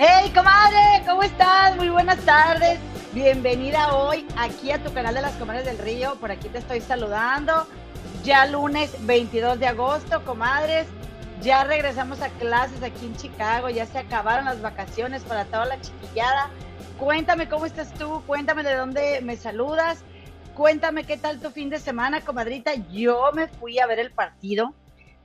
[0.00, 1.76] Hey, comadre, ¿cómo estás?
[1.76, 2.78] Muy buenas tardes.
[3.12, 6.14] Bienvenida hoy aquí a tu canal de las Comadres del Río.
[6.20, 7.66] Por aquí te estoy saludando.
[8.24, 10.86] Ya lunes 22 de agosto, comadres.
[11.40, 13.70] Ya regresamos a clases aquí en Chicago.
[13.70, 16.50] Ya se acabaron las vacaciones para toda la chiquillada.
[16.98, 18.22] Cuéntame cómo estás tú.
[18.26, 20.04] Cuéntame de dónde me saludas.
[20.54, 22.74] Cuéntame qué tal tu fin de semana, comadrita.
[22.90, 24.74] Yo me fui a ver el partido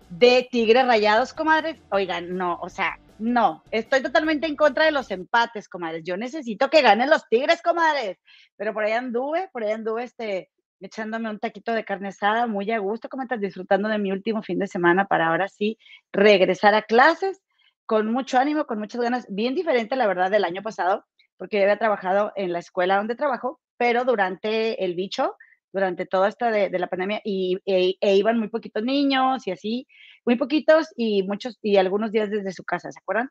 [0.10, 1.78] de Tigres Rayados, comadres.
[1.90, 6.04] Oigan, no, o sea, no, estoy totalmente en contra de los empates, comadres.
[6.04, 8.20] Yo necesito que ganen los Tigres, comadres.
[8.56, 10.52] Pero por ahí anduve, por ahí anduve este,
[10.86, 14.44] echándome un taquito de carne asada muy a gusto, como estás disfrutando de mi último
[14.44, 15.78] fin de semana para ahora sí
[16.12, 17.42] regresar a clases
[17.86, 21.06] con mucho ánimo, con muchas ganas, bien diferente la verdad del año pasado,
[21.38, 25.36] porque yo había trabajado en la escuela donde trabajo, pero durante el bicho,
[25.72, 29.88] durante toda esta de, la pandemia y, e, e, iban muy poquitos niños y así,
[30.26, 33.30] muy poquitos y muchos y algunos días desde su casa, ¿se acuerdan?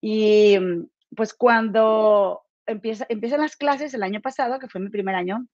[0.00, 0.56] Y
[1.14, 5.46] pues cuando empieza, empiezan las clases el año pasado, que fue mi primer año,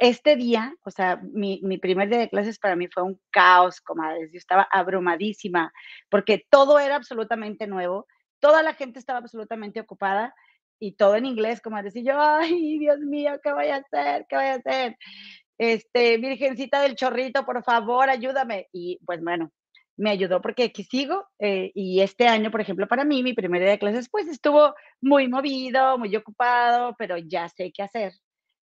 [0.00, 3.80] este día, o sea, mi, mi, primer día de clases para mí fue un caos,
[3.80, 4.30] comadres.
[4.32, 5.72] Yo estaba abrumadísima
[6.08, 8.06] porque todo era absolutamente nuevo,
[8.40, 10.34] toda la gente estaba absolutamente ocupada
[10.78, 14.26] y todo en inglés, como decir yo, ay, Dios mío, ¿qué voy a hacer?
[14.28, 14.96] ¿Qué voy a hacer?
[15.58, 18.68] Este, Virgencita del Chorrito, por favor, ayúdame.
[18.72, 19.50] Y pues bueno,
[19.96, 23.60] me ayudó porque aquí sigo eh, y este año, por ejemplo, para mí, mi primer
[23.60, 28.12] día de clases, pues estuvo muy movido, muy ocupado, pero ya sé qué hacer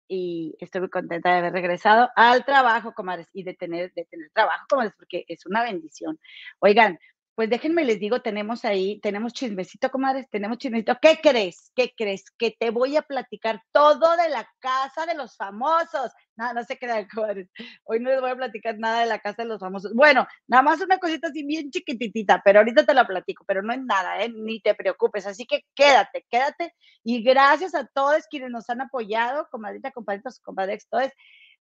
[0.07, 4.29] y estoy muy contenta de haber regresado al trabajo, comadres, y de tener, de tener
[4.33, 6.19] trabajo, comadres, porque es una bendición.
[6.59, 6.99] Oigan,
[7.37, 10.97] pues déjenme les digo, tenemos ahí, tenemos chismecito, comadres, tenemos chismecito.
[10.99, 11.71] ¿Qué crees?
[11.75, 12.31] ¿Qué crees?
[12.35, 16.11] Que te voy a platicar todo de la casa de los famosos.
[16.35, 17.47] No, no se quedan, comadres.
[17.83, 19.93] Hoy no les voy a platicar nada de la casa de los famosos.
[19.93, 23.71] Bueno, nada más una cosita así bien chiquititita, pero ahorita te la platico, pero no
[23.71, 24.29] es nada, ¿eh?
[24.29, 25.27] Ni te preocupes.
[25.27, 26.73] Así que quédate, quédate.
[27.03, 31.11] Y gracias a todos quienes nos han apoyado, comadrita, compadritos, compadres, todos,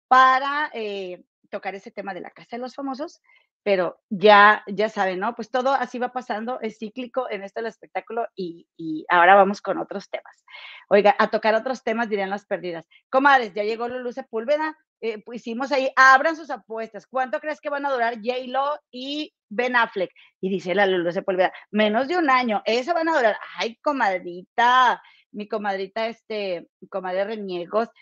[0.07, 3.23] para eh, tocar ese tema de la casa de los famosos
[3.63, 5.35] pero ya, ya saben, ¿no?
[5.35, 8.67] Pues todo así va pasando, es cíclico en esto del espectáculo y,
[9.09, 10.45] ahora vamos con otros temas.
[10.89, 12.85] Oiga, a tocar otros temas dirían las perdidas.
[13.09, 17.07] Comadres, ya llegó Lulu Sepúlveda, eh, pusimos ahí, abran sus apuestas.
[17.07, 20.11] ¿Cuánto crees que van a durar J-Lo y Ben Affleck?
[20.41, 23.37] Y dice la Lulu Sepúlveda, menos de un año, eso van a durar.
[23.59, 25.01] Ay, comadrita,
[25.31, 27.93] mi comadrita, este, comadre Reñegos, eh,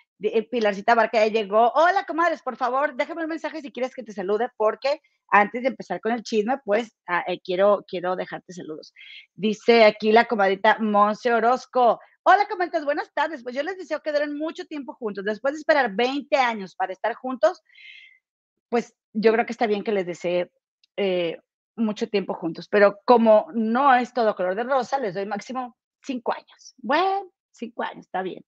[0.51, 1.73] Pilarcita Barca ya llegó.
[1.75, 5.69] Hola, comadres, por favor, déjame un mensaje si quieres que te salude, porque antes de
[5.69, 8.93] empezar con el chisme, pues ah, eh, quiero, quiero dejarte saludos.
[9.35, 12.01] Dice aquí la comadita Monse Orozco.
[12.23, 13.43] Hola, comadres, buenas tardes.
[13.43, 15.25] Pues yo les deseo que mucho tiempo juntos.
[15.25, 17.63] Después de esperar 20 años para estar juntos,
[18.69, 20.51] pues yo creo que está bien que les desee
[20.97, 21.39] eh,
[21.77, 22.69] mucho tiempo juntos.
[22.69, 26.75] Pero como no es todo color de rosa, les doy máximo cinco años.
[26.77, 28.45] Bueno, cinco años, está bien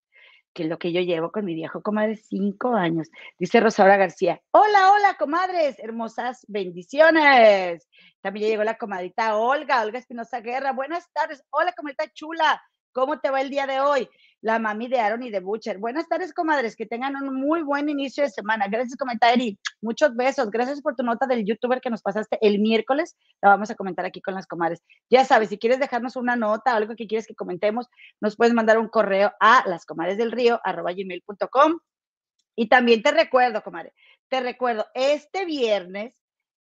[0.53, 3.09] que es lo que yo llevo con mi viejo comadre, cinco años.
[3.39, 7.89] Dice Rosaura García, hola, hola, comadres, hermosas bendiciones.
[8.21, 12.63] También llegó la comadita Olga, Olga Espinosa Guerra, buenas tardes, hola, comadita chula,
[12.93, 14.09] ¿cómo te va el día de hoy?
[14.43, 15.79] La mami de Aaron y de Butcher.
[15.79, 18.67] Buenas tardes, comadres, que tengan un muy buen inicio de semana.
[18.69, 18.99] Gracias,
[19.33, 19.57] Eri.
[19.81, 20.51] Muchos besos.
[20.51, 23.17] Gracias por tu nota del youtuber que nos pasaste el miércoles.
[23.41, 24.83] La vamos a comentar aquí con las comadres.
[25.09, 27.87] Ya sabes, si quieres dejarnos una nota algo que quieres que comentemos,
[28.21, 31.79] nos puedes mandar un correo a lascomadresdelrío.com.
[32.57, 33.93] Y también te recuerdo, comadre,
[34.29, 36.19] te recuerdo, este viernes,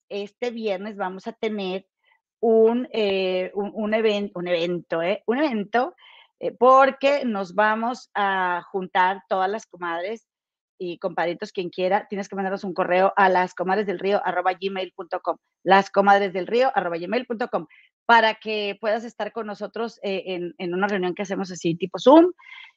[0.08, 1.86] este viernes vamos a tener
[2.40, 5.22] un, eh, un, evento, un evento, ¿eh?
[5.26, 5.94] Un evento
[6.40, 10.26] eh, porque nos vamos a juntar todas las comadres
[10.78, 15.36] y compadritos, quien quiera, tienes que mandarnos un correo a las comadres del arroba gmail.com,
[15.64, 16.32] las comadres
[18.06, 22.32] para que puedas estar con nosotros eh, en, una reunión que hacemos así tipo Zoom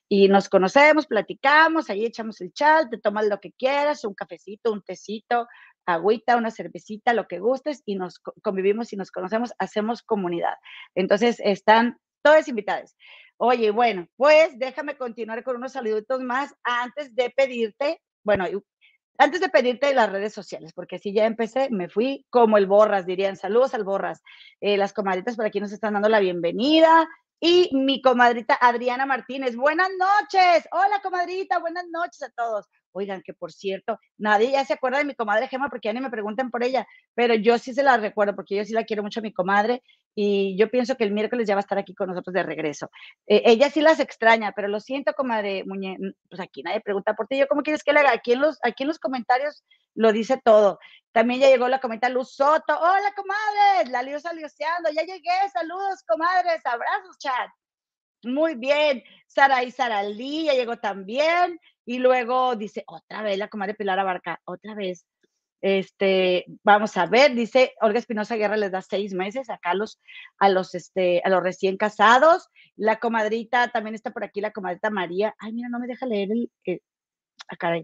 [0.09, 4.73] y nos conocemos, platicamos, ahí echamos el chat, te tomas lo que quieras, un cafecito,
[4.73, 5.47] un tecito,
[5.85, 10.55] agüita, una cervecita, lo que gustes y nos convivimos y nos conocemos, hacemos comunidad.
[10.95, 12.95] Entonces están todas invitadas.
[13.43, 18.45] Oye, bueno, pues déjame continuar con unos saluditos más antes de pedirte, bueno,
[19.17, 23.07] antes de pedirte las redes sociales, porque si ya empecé, me fui como el Borras,
[23.07, 23.37] dirían.
[23.37, 24.21] Saludos al Borras.
[24.59, 27.09] Eh, las comadritas por aquí nos están dando la bienvenida.
[27.39, 30.67] Y mi comadrita Adriana Martínez, buenas noches.
[30.71, 32.67] Hola, comadrita, buenas noches a todos.
[32.93, 36.01] Oigan, que por cierto, nadie ya se acuerda de mi comadre Gema porque ya ni
[36.01, 39.03] me preguntan por ella, pero yo sí se la recuerdo porque yo sí la quiero
[39.03, 39.83] mucho a mi comadre
[40.15, 42.89] y yo pienso que el miércoles ya va a estar aquí con nosotros de regreso.
[43.27, 45.97] Eh, ella sí las extraña, pero lo siento, comadre Muñe,
[46.29, 47.37] pues aquí nadie pregunta por ti.
[47.37, 48.11] ¿Yo cómo quieres que le haga?
[48.11, 49.63] Aquí en los, aquí en los comentarios
[49.95, 50.79] lo dice todo.
[51.11, 52.77] También ya llegó la comenta Luz Soto.
[52.79, 54.89] Hola, comadres, la Lio salioseando.
[54.91, 57.49] Ya llegué, saludos, comadres, abrazos, chat.
[58.23, 59.03] Muy bien.
[59.27, 61.59] Sara y Sara Lee ya llegó también.
[61.85, 65.05] Y luego dice, otra vez la comadre Pilar Abarca, otra vez.
[65.61, 69.99] Este, vamos a ver, dice Olga Espinosa Guerra les da seis meses acá a los,
[70.39, 72.49] a los, este, a los recién casados.
[72.75, 75.35] La comadrita también está por aquí, la comadrita María.
[75.37, 76.81] Ay, mira, no me deja leer el,
[77.47, 77.81] acá, ah,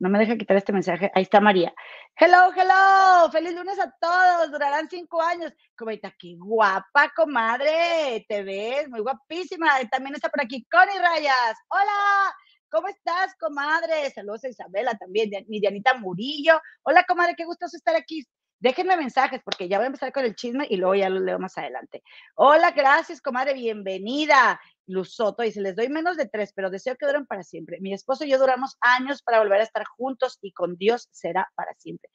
[0.00, 1.12] no me deja quitar este mensaje.
[1.14, 1.72] Ahí está María.
[2.16, 3.30] Hello, hello.
[3.30, 4.50] Feliz lunes a todos.
[4.50, 5.52] Durarán cinco años.
[5.76, 8.24] Comadrita, qué guapa, comadre.
[8.26, 9.68] Te ves muy guapísima.
[9.90, 11.56] También está por aquí Connie Rayas.
[11.68, 12.34] Hola.
[12.70, 14.10] ¿Cómo estás, comadre?
[14.14, 16.60] Saludos a Isabela también, mi Dianita Murillo.
[16.82, 18.24] Hola, comadre, qué gustoso estar aquí.
[18.60, 21.38] Déjenme mensajes porque ya voy a empezar con el chisme y luego ya lo leo
[21.38, 22.02] más adelante.
[22.34, 24.60] Hola, gracias, comadre, bienvenida.
[24.86, 27.78] Luz Soto dice, les doy menos de tres, pero deseo que duren para siempre.
[27.80, 31.50] Mi esposo y yo duramos años para volver a estar juntos y con Dios será
[31.54, 32.10] para siempre.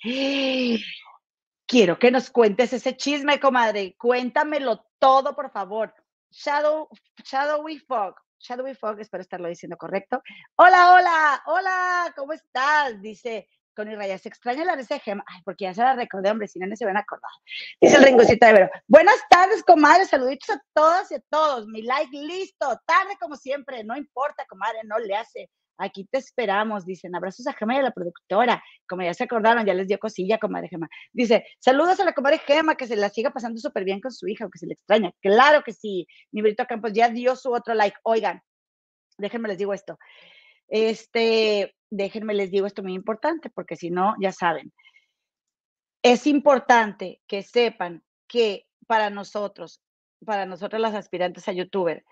[1.65, 3.95] Quiero que nos cuentes ese chisme, comadre.
[3.97, 5.95] Cuéntamelo todo, por favor.
[6.29, 6.89] Shadow,
[7.23, 8.15] Shadowy Fog.
[8.37, 10.21] Shadowy Fog, espero estarlo diciendo correcto.
[10.57, 13.01] Hola, hola, hola, ¿cómo estás?
[13.01, 15.23] Dice Connie Raya, se extraña la risa de Gema.
[15.43, 17.31] Porque ya se la recordé, hombre, si no, no se van a acordar.
[17.81, 18.69] Dice el ringocito de Vero.
[18.87, 21.67] Buenas tardes, comadre, saluditos a todas y a todos.
[21.67, 25.49] Mi like listo, tarde como siempre, no importa, comadre, no le hace.
[25.77, 27.15] Aquí te esperamos, dicen.
[27.15, 28.63] Abrazos a Gema y a la productora.
[28.87, 30.87] Como ya se acordaron, ya les dio cosilla, comadre Gema.
[31.11, 34.27] Dice, saludos a la comadre Gema, que se la siga pasando súper bien con su
[34.27, 35.11] hija, que se le extraña.
[35.21, 36.07] Claro que sí.
[36.31, 37.97] Mi Brito Campos ya dio su otro like.
[38.03, 38.41] Oigan,
[39.17, 39.97] déjenme les digo esto.
[40.67, 44.71] Este, déjenme les digo esto muy importante, porque si no, ya saben.
[46.03, 49.81] Es importante que sepan que para nosotros,
[50.25, 52.03] para nosotros las aspirantes a youtuber,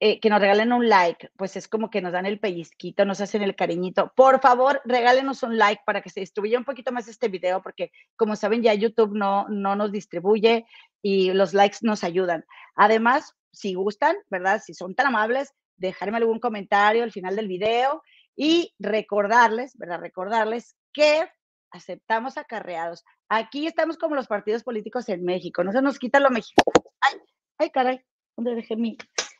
[0.00, 3.20] eh, que nos regalen un like, pues es como que nos dan el pellizquito, nos
[3.20, 4.12] hacen el cariñito.
[4.14, 7.90] Por favor, regálenos un like para que se distribuya un poquito más este video, porque
[8.14, 10.66] como saben ya YouTube no, no nos distribuye
[11.02, 12.44] y los likes nos ayudan.
[12.76, 14.62] Además, si gustan, ¿verdad?
[14.64, 18.02] Si son tan amables, dejarme algún comentario al final del video
[18.38, 19.98] y recordarles, ¿verdad?
[19.98, 21.28] Recordarles que
[21.72, 23.04] aceptamos acarreados.
[23.28, 26.72] Aquí estamos como los partidos políticos en México, no se nos quita lo mexicano.
[27.00, 27.18] Ay,
[27.58, 28.00] ay, caray,
[28.36, 28.96] ¿dónde dejé mi,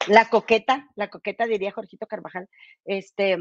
[0.08, 2.48] la coqueta, la coqueta diría Jorgito Carvajal.
[2.84, 3.38] Este,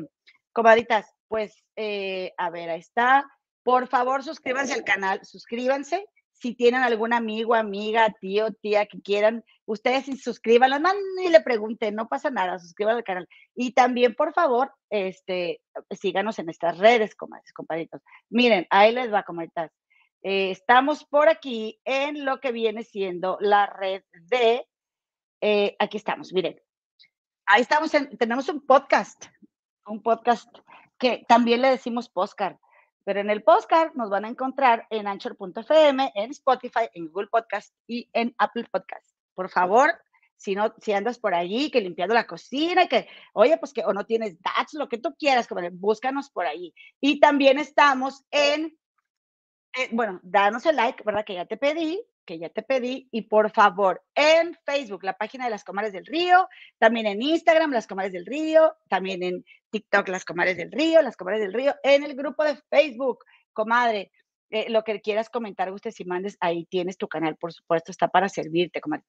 [0.53, 3.27] comadritas, pues, eh, a ver, ahí está.
[3.63, 6.07] Por favor, suscríbanse al canal, suscríbanse.
[6.39, 11.95] Si tienen algún amigo, amiga, tío, tía que quieran, ustedes suscríbanlo, no, ni le pregunten,
[11.95, 13.29] no pasa nada, suscríbanse al canal.
[13.55, 15.61] Y también, por favor, este,
[15.91, 18.01] síganos en estas redes, comadres, compadritos.
[18.29, 19.71] Miren, ahí les va, comadritas.
[20.23, 24.67] Eh, estamos por aquí en lo que viene siendo la red de
[25.41, 26.59] eh, aquí estamos, miren.
[27.45, 29.25] Ahí estamos, tenemos un podcast,
[29.85, 30.49] un podcast
[30.97, 32.57] que también le decimos postcard,
[33.07, 37.73] pero en el postcard nos van a encontrar en anchor.fm, en Spotify, en Google Podcast
[37.87, 39.09] y en Apple Podcast.
[39.33, 39.97] Por favor,
[40.35, 43.93] si no, si andas por allí, que limpiando la cocina que, oye, pues que o
[43.93, 46.73] no tienes datos, lo que tú quieras, búscanos por ahí.
[46.99, 48.77] Y también estamos en,
[49.77, 51.23] eh, bueno, danos el like, ¿verdad?
[51.23, 53.07] Que ya te pedí, que ya te pedí.
[53.11, 57.71] Y por favor, en Facebook, la página de las Comares del Río, también en Instagram,
[57.71, 61.73] las Comares del Río, también en TikTok, las Comares del Río, las Comares del Río,
[61.81, 64.11] en el grupo de Facebook, comadre.
[64.49, 68.07] Eh, lo que quieras comentar, usted si mandes, ahí tienes tu canal, por supuesto, está
[68.07, 69.03] para servirte, comadre.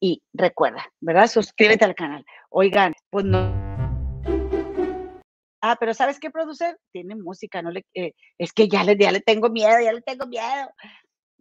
[0.00, 1.26] Y recuerda, ¿verdad?
[1.26, 2.24] Suscríbete al canal.
[2.50, 3.64] Oigan, pues no.
[5.66, 6.78] Ah, pero ¿sabes qué, producer?
[6.92, 10.02] Tiene música, no le, eh, es que ya le, ya le tengo miedo, ya le
[10.02, 10.68] tengo miedo.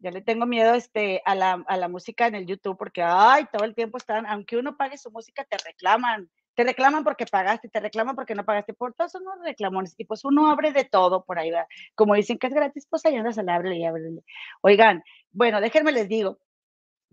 [0.03, 3.45] Ya le tengo miedo este, a, la, a la música en el YouTube porque, ay,
[3.53, 6.29] todo el tiempo están, aunque uno pague su música, te reclaman.
[6.55, 8.74] Te reclaman porque pagaste, te reclaman porque no pagaste.
[8.74, 9.95] Por todos son los reclamones.
[9.98, 11.67] Y pues uno abre de todo por ahí, ¿verdad?
[11.95, 14.03] Como dicen que es gratis, pues ahí andas al abre y abre.
[14.60, 16.38] Oigan, bueno, déjenme les digo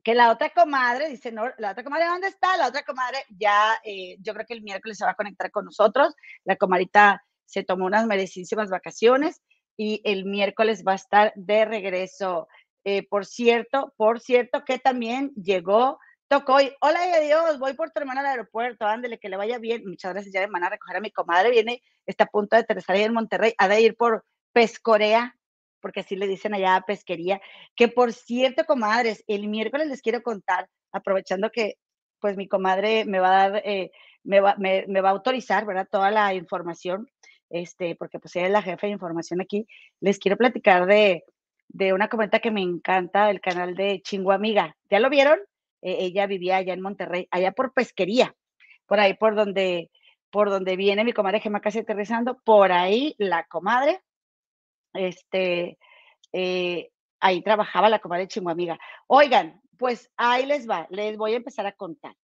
[0.03, 2.57] que la otra comadre, dice, no, la otra comadre, ¿dónde está?
[2.57, 5.65] La otra comadre ya, eh, yo creo que el miércoles se va a conectar con
[5.65, 6.13] nosotros.
[6.43, 9.43] La comadita se tomó unas merecidísimas vacaciones
[9.77, 12.49] y el miércoles va a estar de regreso.
[12.85, 16.73] Eh, por cierto, por cierto que también llegó Tocoy.
[16.81, 19.83] Hola y adiós, voy por tu hermana al aeropuerto, ándele, que le vaya bien.
[19.87, 22.97] Muchas gracias, ya van a recoger a mi comadre, viene, está a punto de aterrizar
[22.97, 25.37] ahí en Monterrey, ha de ir por Pescorea,
[25.81, 27.41] porque así le dicen allá a pesquería.
[27.75, 31.77] Que por cierto, comadres, el miércoles les quiero contar, aprovechando que
[32.21, 33.91] pues mi comadre me va a dar, eh,
[34.25, 35.89] me, va, me, me va a autorizar, ¿verdad?
[35.91, 37.09] Toda la información.
[37.51, 39.67] este, porque pues ella es la jefa de información aquí,
[40.01, 41.25] les quiero platicar de,
[41.73, 44.77] de una comenta que me encanta, el canal de Chingo Amiga.
[44.91, 45.39] ¿Ya lo vieron?
[45.83, 48.35] Eh, ella vivía allá en Monterrey, allá por pesquería,
[48.87, 49.91] por ahí por donde,
[50.31, 54.03] por donde viene mi comadre Gemma casi aterrizando, por ahí la comadre,
[54.95, 55.79] este,
[56.33, 58.79] eh, ahí trabajaba la comadre Chingo Amiga.
[59.07, 62.17] Oigan, pues ahí les va, les voy a empezar a contar.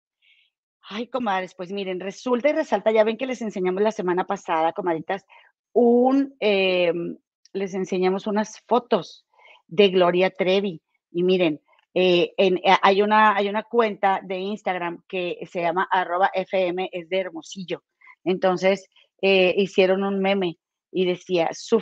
[0.88, 4.74] Ay, comadres, pues miren, resulta y resalta, ya ven que les enseñamos la semana pasada,
[4.74, 5.26] comadritas,
[5.72, 7.18] un, em,
[7.54, 9.26] les enseñamos unas fotos
[9.68, 10.82] de Gloria Trevi.
[11.12, 11.62] Y miren,
[11.94, 16.90] eh, en, eh, hay, una, hay una cuenta de Instagram que se llama arroba FM,
[16.92, 17.84] es de Hermosillo.
[18.26, 18.90] Entonces,
[19.22, 20.58] eh, hicieron un meme
[20.92, 21.82] y decía su,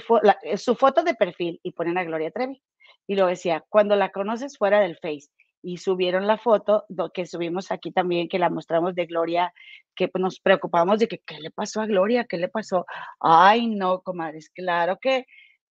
[0.57, 2.61] su foto de perfil y ponen a Gloria Trevi.
[3.07, 5.29] Y lo decía, cuando la conoces fuera del Face
[5.63, 9.53] y subieron la foto que subimos aquí también, que la mostramos de Gloria,
[9.95, 12.25] que nos preocupamos de que, ¿qué le pasó a Gloria?
[12.25, 12.85] ¿Qué le pasó?
[13.19, 15.25] Ay, no, comadres, claro que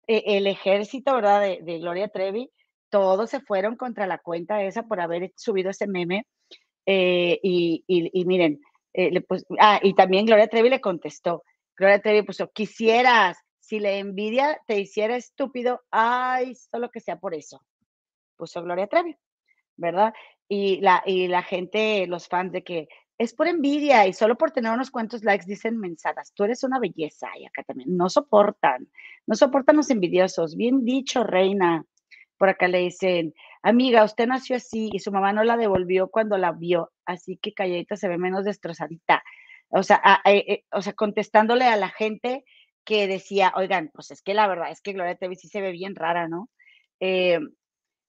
[0.06, 1.40] eh, el ejército, ¿verdad?
[1.40, 2.50] De, Gloria Trevi,
[2.90, 6.26] todos se fueron contra la cuenta esa por haber subido ese meme.
[6.86, 8.60] Eh, y, y, miren,
[8.94, 11.44] eh, pues, ah, y también Gloria Trevi le contestó.
[11.76, 17.34] Gloria Trevi puso, quisieras, si le envidia te hiciera estúpido, ay, solo que sea por
[17.34, 17.60] eso.
[18.36, 19.16] Puso Gloria Trevi.
[19.76, 20.12] ¿verdad?
[20.48, 24.50] Y la, y la gente, los fans de que es por envidia y solo por
[24.50, 28.88] tener unos cuantos likes dicen mensadas, tú eres una belleza y acá también, no soportan,
[29.26, 31.84] no soportan los envidiosos, bien dicho, reina.
[32.38, 36.36] Por acá le dicen, amiga, usted nació así y su mamá no la devolvió cuando
[36.38, 39.22] la vio, así que calladita se ve menos destrozadita.
[39.68, 42.44] O sea, eh, o sea, contestándole a la gente
[42.84, 45.72] que decía, oigan, pues es que la verdad es que Gloria TV sí se ve
[45.72, 46.50] bien rara, ¿no?
[47.00, 47.38] Eh,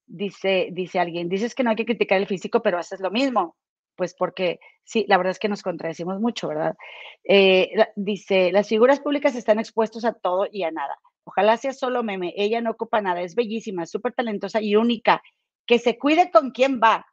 [0.07, 3.55] dice, dice alguien, dices que no hay que criticar el físico, pero haces lo mismo.
[3.95, 6.75] Pues porque sí, la verdad es que nos contradecimos mucho, ¿verdad?
[7.23, 10.97] Eh, dice, las figuras públicas están expuestos a todo y a nada.
[11.25, 12.33] Ojalá sea solo meme.
[12.35, 15.21] Ella no ocupa nada, es bellísima, súper talentosa y única.
[15.65, 17.05] Que se cuide con quién va.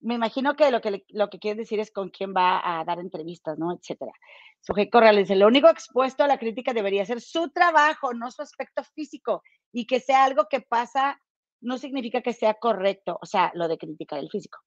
[0.00, 2.98] Me imagino que lo que, lo que quiere decir es con quién va a dar
[2.98, 3.72] entrevistas, ¿no?
[3.72, 4.12] Etcétera.
[4.60, 8.42] Suje Corral dice, lo único expuesto a la crítica debería ser su trabajo, no su
[8.42, 9.42] aspecto físico,
[9.72, 11.20] y que sea algo que pasa
[11.62, 14.58] no significa que sea correcto, o sea, lo de criticar el físico.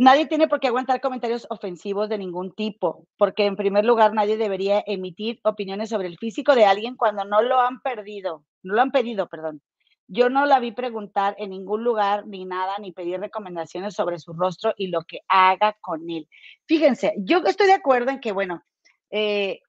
[0.00, 4.38] Nadie tiene por qué aguantar comentarios ofensivos de ningún tipo, porque en primer lugar nadie
[4.38, 8.80] debería emitir opiniones sobre el físico de alguien cuando no lo han perdido, no lo
[8.80, 9.60] han pedido, perdón.
[10.08, 14.32] Yo no la vi preguntar en ningún lugar ni nada, ni pedir recomendaciones sobre su
[14.32, 16.26] rostro y lo que haga con él.
[16.64, 18.62] Fíjense, yo estoy de acuerdo en que, bueno,
[19.10, 19.60] eh,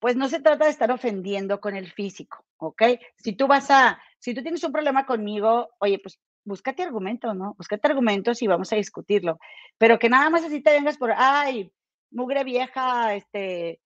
[0.00, 2.82] pues no se trata de estar ofendiendo con el físico, ¿ok?
[3.18, 7.54] Si tú vas a, si tú tienes un problema conmigo, oye, pues búscate argumentos, ¿no?
[7.56, 9.38] Búscate argumentos y vamos a discutirlo.
[9.78, 11.72] Pero que nada más así te vengas por, ay,
[12.10, 13.80] mugre vieja, este,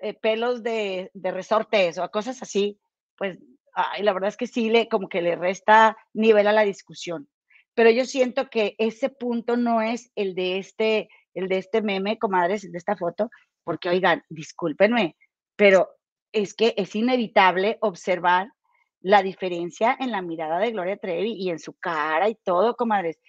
[0.00, 2.78] eh, pelos de, de, resortes o cosas así,
[3.16, 3.38] pues,
[3.74, 7.28] ay, la verdad es que sí le, como que le resta nivel a la discusión.
[7.74, 12.18] Pero yo siento que ese punto no es el de este, el de este meme,
[12.18, 13.30] comadres, de esta foto,
[13.64, 15.16] porque oigan, discúlpenme,
[15.56, 15.88] pero
[16.32, 18.48] es que es inevitable observar
[19.04, 23.20] la diferencia en la mirada de Gloria Trevi y en su cara y todo, comadres.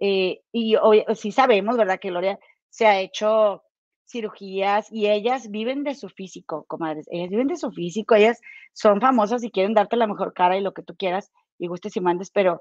[0.00, 1.98] Eh, y hoy, sí sabemos, ¿verdad?
[1.98, 2.38] Que Gloria
[2.68, 3.64] se ha hecho
[4.06, 7.06] cirugías y ellas viven de su físico, comadres.
[7.10, 8.40] Ellas viven de su físico, ellas
[8.74, 11.96] son famosas y quieren darte la mejor cara y lo que tú quieras y gustes
[11.96, 12.60] y mandes, pero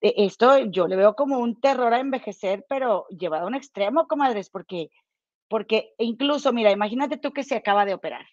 [0.00, 4.06] eh, esto yo le veo como un terror a envejecer, pero llevado a un extremo,
[4.06, 4.90] comadres, porque,
[5.48, 8.26] porque incluso, mira, imagínate tú que se acaba de operar,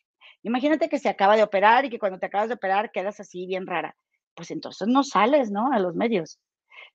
[0.44, 3.46] Imagínate que se acaba de operar y que cuando te acabas de operar quedas así
[3.46, 3.96] bien rara.
[4.36, 5.72] Pues entonces no sales, ¿no?
[5.74, 6.40] A los medios.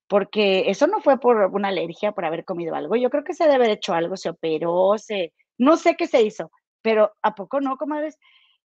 [0.08, 2.96] Porque eso no fue por una alergia, por haber comido algo.
[2.96, 6.22] Yo creo que se debe haber hecho algo, se operó, se, no sé qué se
[6.22, 6.50] hizo,
[6.82, 8.18] pero ¿a poco no, comadres?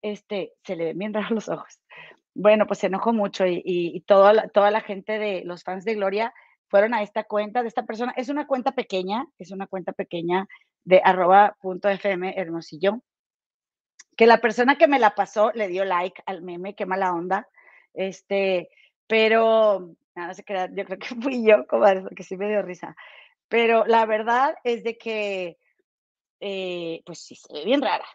[0.02, 1.80] Este, se le ven bien raros los ojos.
[2.34, 5.84] Bueno, pues se enojó mucho y, y, toda, la, toda la gente de los fans
[5.84, 6.34] de Gloria
[6.68, 8.12] fueron a esta cuenta de esta persona.
[8.16, 10.46] Es una cuenta pequeña, es una cuenta pequeña
[10.84, 13.00] de arroba punto fm hermosillo
[14.16, 17.48] que la persona que me la pasó le dio like al meme, qué mala onda.
[17.94, 18.70] Este,
[19.06, 22.96] pero nada, se queda, yo creo que fui yo, comadre, porque sí me dio risa.
[23.48, 25.58] Pero la verdad es de que,
[26.40, 28.06] eh, pues sí, se ve bien rara.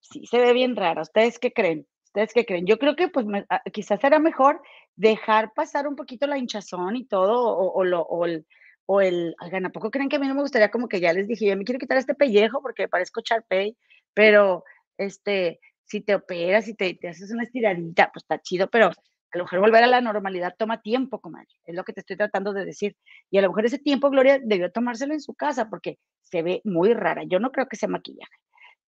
[0.00, 1.02] Sí, se ve bien rara.
[1.02, 1.86] ¿Ustedes qué creen?
[2.04, 2.66] ¿Ustedes qué creen?
[2.66, 4.62] Yo creo que pues ah, quizás será mejor
[4.94, 8.46] dejar pasar un poquito la hinchazón y todo, o, lo, o el,
[8.86, 11.26] o el, ¿a poco creen que a mí no me gustaría como que ya les
[11.26, 13.76] dije, yo me quiero quitar este pellejo porque parezco Charpey,
[14.14, 14.64] pero
[14.98, 19.38] este, si te operas, si te, te haces una estiradita, pues está chido, pero a
[19.38, 22.52] lo mejor volver a la normalidad toma tiempo, comadre, es lo que te estoy tratando
[22.52, 22.96] de decir.
[23.30, 26.60] Y a lo mejor ese tiempo Gloria debió tomárselo en su casa porque se ve
[26.64, 27.22] muy rara.
[27.24, 28.32] Yo no creo que sea maquillaje.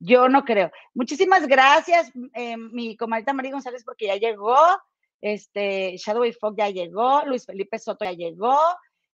[0.00, 0.70] Yo no creo.
[0.94, 4.56] Muchísimas gracias, eh, mi comadita María González, porque ya llegó.
[5.20, 8.56] Este, Shadow Fog ya llegó, Luis Felipe Soto ya llegó,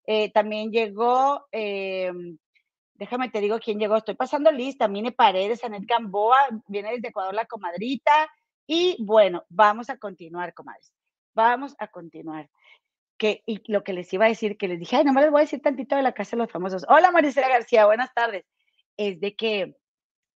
[0.05, 2.12] eh, también llegó, eh,
[2.95, 7.33] déjame te digo quién llegó, estoy pasando lista, Mine Paredes, Anet Gamboa, viene desde Ecuador
[7.33, 8.29] la comadrita,
[8.67, 10.91] y bueno, vamos a continuar, comadres,
[11.33, 12.50] vamos a continuar.
[13.17, 15.31] Que, y lo que les iba a decir, que les dije, ay, no me les
[15.31, 16.85] voy a decir tantito de la casa de los famosos.
[16.89, 18.43] Hola, Maricela García, buenas tardes.
[18.97, 19.77] Es de que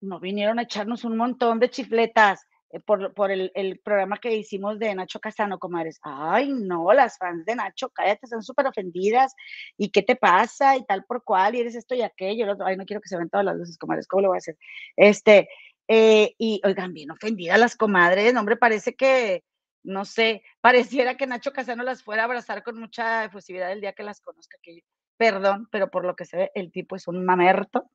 [0.00, 2.46] no vinieron a echarnos un montón de chifletas
[2.84, 5.98] por, por el, programa que hicimos de Nacho Casano, comadres.
[6.02, 9.34] Ay, no, las fans de Nacho, cállate, están súper ofendidas.
[9.76, 10.76] ¿Y qué te pasa?
[10.76, 12.56] Y tal por cual, y eres esto y aquello.
[12.64, 14.56] Ay, no quiero que se ven todas las luces, comadres, ¿cómo lo voy a hacer?
[14.96, 15.48] Este,
[15.88, 19.44] eh, y oigan, bien ofendidas las comadres, hombre, parece que,
[19.84, 23.92] no sé, pareciera que Nacho Casano las fuera a abrazar con mucha efusividad el día
[23.92, 24.58] que las conozca.
[24.62, 24.82] Que,
[25.16, 27.90] perdón, pero por lo que se ve, el tipo es un mamerto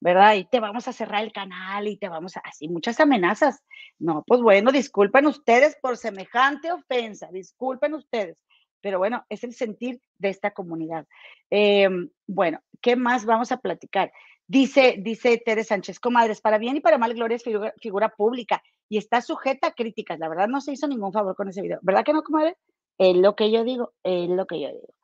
[0.00, 0.34] ¿verdad?
[0.34, 3.62] Y te vamos a cerrar el canal y te vamos a, así, muchas amenazas.
[3.98, 8.42] No, pues bueno, disculpen ustedes por semejante ofensa, disculpen ustedes,
[8.80, 11.06] pero bueno, es el sentir de esta comunidad.
[11.50, 14.10] Em, bueno, ¿qué más vamos a platicar?
[14.46, 18.62] Dice, dice Tere Sánchez, comadres, para bien y para mal, Gloria es figura, figura, pública
[18.88, 20.18] y está sujeta a críticas.
[20.18, 21.78] La verdad no se hizo ningún favor con ese video.
[21.82, 22.56] ¿Verdad que no, comadre?
[22.98, 24.94] Es lo que yo digo, es lo que yo digo.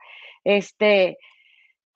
[0.43, 1.19] Este,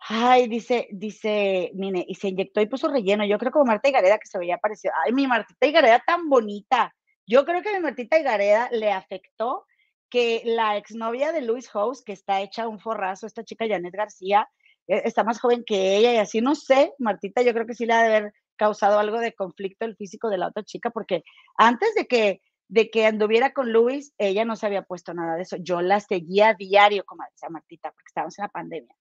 [0.08, 3.24] Ay, dice, dice, mire, y se inyectó y puso relleno.
[3.24, 4.94] Yo creo como Marta Higareda que se veía parecido.
[5.04, 6.94] Ay, mi Martita Higareda tan bonita.
[7.26, 9.66] Yo creo que mi Martita Higareda le afectó
[10.10, 14.48] que la exnovia de Luis House, que está hecha un forrazo, esta chica Janet García,
[14.88, 17.86] e, está más joven que ella y así, no sé, Martita, yo creo que sí
[17.86, 21.22] le ha de haber causado algo de conflicto el físico de la otra chica, porque
[21.56, 25.42] antes de que, de que anduviera con Luis, ella no se había puesto nada de
[25.42, 25.56] eso.
[25.58, 28.94] Yo la seguía a diario, como decía Martita, porque estábamos en la pandemia.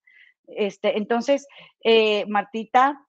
[0.56, 1.48] Este, entonces,
[1.84, 3.06] eh, Martita,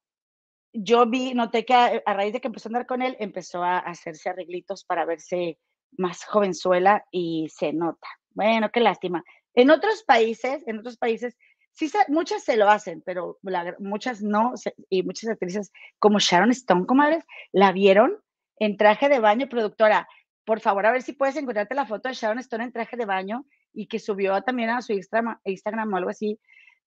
[0.73, 3.79] yo vi, noté que a, raíz de que empezó a andar con él, empezó a
[3.79, 5.59] hacerse arreglitos para verse
[5.97, 8.07] más jovenzuela y se nota.
[8.31, 9.25] Bueno, qué lástima.
[9.55, 11.37] En otros países, en otros países,
[11.73, 13.39] sí, muchas se lo hacen, pero
[13.79, 14.55] muchas no,
[14.89, 18.19] y muchas actrices como Sharon Stone, comadres, la vieron
[18.57, 20.09] en traje de baño, productora.
[20.45, 23.07] Por favor, a ver si puedes encontrarte la foto de Sharon Stone en traje de
[23.07, 26.39] baño y que subió también a su Instagram, Instagram o algo así,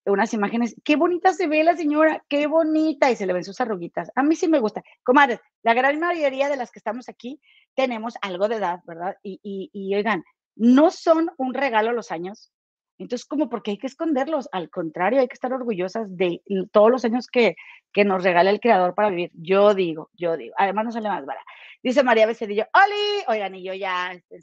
[0.06, 3.62] unas imágenes, qué bonita se ve la señora, qué bonita, y se le ven sus
[3.62, 4.12] arruguitas.
[4.16, 4.84] A mí sí me gusta.
[5.04, 7.40] Comadres, la gran mayoría de las que estamos aquí
[7.74, 9.16] tenemos algo de edad, ¿verdad?
[9.24, 10.24] Y, y, oigan,
[10.56, 12.52] no son un regalo los años.
[13.00, 17.06] Entonces, como porque hay que esconderlos, al contrario, hay que estar orgullosas de todos los
[17.06, 17.56] años que,
[17.92, 19.32] que nos regala el creador para vivir.
[19.34, 21.46] Yo digo, yo digo, además no sale más barato.
[21.82, 23.24] Dice María Becedillo, ¡Oli!
[23.28, 24.40] Oigan, y yo ya, este,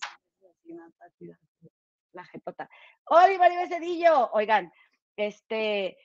[2.12, 2.68] la jetota.
[3.04, 4.30] ¡Oli, María Becedillo!
[4.32, 4.70] Oigan,
[5.20, 5.96] este,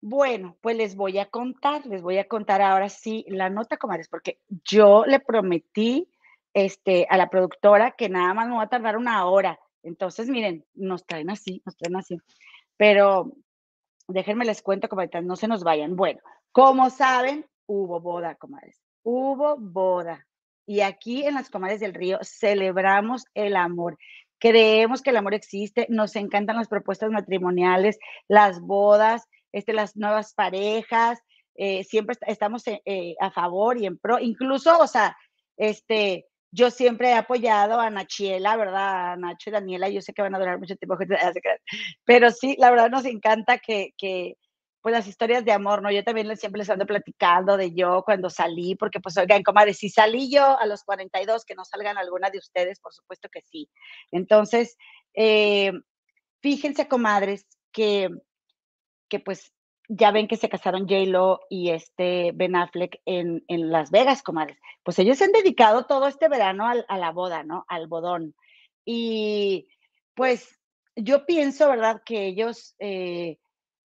[0.00, 4.08] bueno, pues les voy a contar, les voy a contar ahora sí la nota, comadres,
[4.08, 6.08] porque yo le prometí
[6.54, 9.58] este, a la productora que nada más me va a tardar una hora.
[9.82, 12.18] Entonces, miren, nos traen así, nos traen así.
[12.76, 13.32] Pero
[14.08, 15.96] déjenme les cuento, comadres, no se nos vayan.
[15.96, 18.80] Bueno, como saben, hubo boda, comadres.
[19.02, 20.26] Hubo boda.
[20.66, 23.98] Y aquí en las comadres del río celebramos el amor
[24.42, 30.34] creemos que el amor existe, nos encantan las propuestas matrimoniales, las bodas, este, las nuevas
[30.34, 31.20] parejas,
[31.54, 35.16] eh, siempre estamos eh, eh, a favor y en pro, incluso, o sea,
[35.56, 39.12] este, yo siempre he apoyado a Nachiela, ¿verdad?
[39.12, 40.98] A Nacho y Daniela, yo sé que van a durar mucho tiempo,
[42.04, 44.34] pero sí, la verdad nos encanta que, que
[44.82, 45.92] pues las historias de amor, ¿no?
[45.92, 49.88] Yo también siempre les ando platicando de yo cuando salí, porque pues oigan, comadre, si
[49.88, 53.70] salí yo a los 42, que no salgan alguna de ustedes, por supuesto que sí.
[54.10, 54.76] Entonces,
[55.14, 55.72] eh,
[56.40, 58.10] fíjense, comadres, que,
[59.08, 59.52] que pues
[59.88, 64.58] ya ven que se casaron J-Lo y este Ben Affleck en, en, Las Vegas, comadres.
[64.82, 67.64] Pues ellos se han dedicado todo este verano a la boda, ¿no?
[67.68, 68.34] Al bodón.
[68.84, 69.68] Y
[70.14, 70.58] pues
[70.96, 72.02] yo pienso, ¿verdad?
[72.04, 72.74] Que ellos...
[72.80, 73.38] Eh,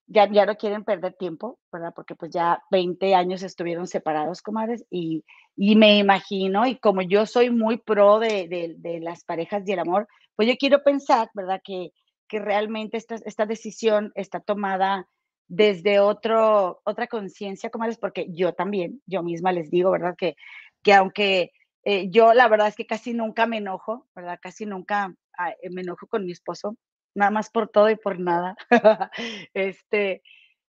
[0.07, 1.93] ya, ya no quieren perder tiempo, ¿verdad?
[1.95, 5.23] Porque pues ya 20 años estuvieron separados, comadres, y,
[5.55, 9.73] y me imagino, y como yo soy muy pro de, de, de, las parejas y
[9.73, 11.61] el amor, pues yo quiero pensar, ¿verdad?
[11.63, 11.91] Que,
[12.27, 15.07] que realmente esta, esta decisión está tomada
[15.47, 20.15] desde otro, otra conciencia, comadres, porque yo también, yo misma les digo, ¿verdad?
[20.17, 20.35] Que,
[20.83, 21.51] que aunque
[21.83, 24.39] eh, yo la verdad es que casi nunca me enojo, ¿verdad?
[24.41, 26.77] Casi nunca ah, me enojo con mi esposo,
[27.17, 28.55] nada más por todo y por nada.
[29.53, 30.21] este,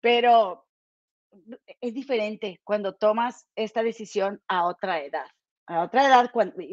[0.01, 0.67] pero
[1.81, 5.27] es diferente cuando tomas esta decisión a otra edad,
[5.67, 6.31] a otra edad,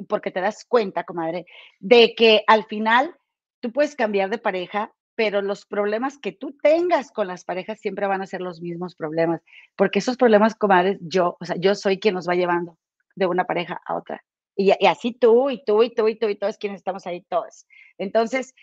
[0.07, 1.45] porque te das cuenta, comadre,
[1.79, 3.15] de que al final
[3.59, 8.05] tú puedes cambiar de pareja, pero los problemas que tú tengas con las parejas siempre
[8.05, 9.41] van a ser los mismos problemas,
[9.75, 12.77] porque esos problemas, comadre, yo, o sea, yo soy quien los va llevando.
[13.15, 14.21] de una pareja a otra.
[14.57, 17.65] Y, así tú, y tú, y tú, y tú, y todos quienes estamos ahí, todos.
[17.97, 18.53] Entonces,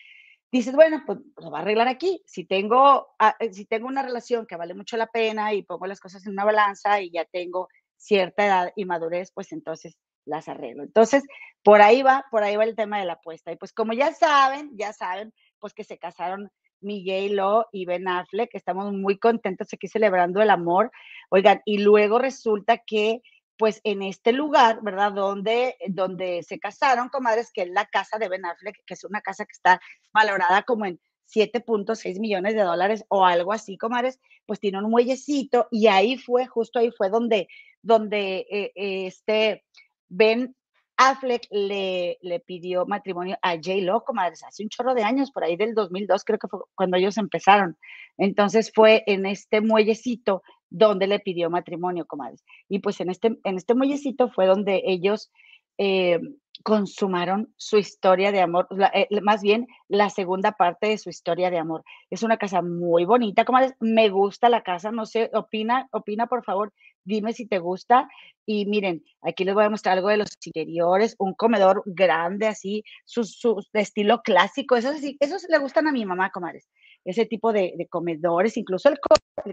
[0.53, 2.23] dices, bueno, pues lo va a arreglar aquí.
[2.27, 5.87] Si tengo, ah, eh, si tengo una relación que vale mucho la pena y pongo
[5.87, 10.49] las cosas en una balanza y ya tengo cierta edad y madurez, pues entonces las
[10.49, 10.83] arreglo.
[10.83, 11.25] Entonces,
[11.65, 13.51] por ahí va, por ahí va el tema de la apuesta.
[13.51, 18.07] Y pues como ya saben, ya saben, pues que se casaron Miguel Lo y Ben
[18.09, 20.91] Affleck, estamos muy contentos aquí celebrando el amor.
[21.31, 23.23] Oigan, y luego resulta que
[23.59, 25.13] pues en este lugar, ¿verdad?
[25.13, 29.21] Donde, donde se casaron, comadres, que es la casa de Ben Affleck, que es una
[29.21, 29.81] casa que está
[30.13, 31.01] valorada como en
[31.35, 36.47] 7.6 millones de dólares o algo así, comadres, pues tiene un muellecito y ahí fue,
[36.47, 37.49] justo ahí fue donde,
[37.83, 39.65] donde eh, este
[40.09, 40.55] Ben
[40.97, 43.77] Affleck le, le pidió matrimonio a J.
[43.81, 46.97] Lo, comadres, hace un chorro de años, por ahí del 2002, creo que fue cuando
[46.97, 47.77] ellos empezaron.
[48.19, 52.45] Entonces fue en este muellecito donde le pidió matrimonio, comadres.
[52.69, 55.31] Y pues en este, en este muellecito fue donde ellos
[55.79, 56.19] eh,
[56.65, 61.59] consumaron su historia de amor, eh, más bien la segunda parte de su historia de
[61.59, 61.85] amor.
[62.11, 63.75] Es una casa muy bonita, comadres.
[63.81, 66.73] Me gusta la casa, no sé, opina, opina por favor,
[67.05, 68.09] dime si te gusta.
[68.47, 72.83] Y miren, aquí les voy a mostrar algo de los interiores, un comedor grande así,
[73.05, 76.69] su, su estilo clásico, eso sí, esos le gustan a mi mamá, comadres
[77.05, 78.99] ese tipo de, comedores, incluso el,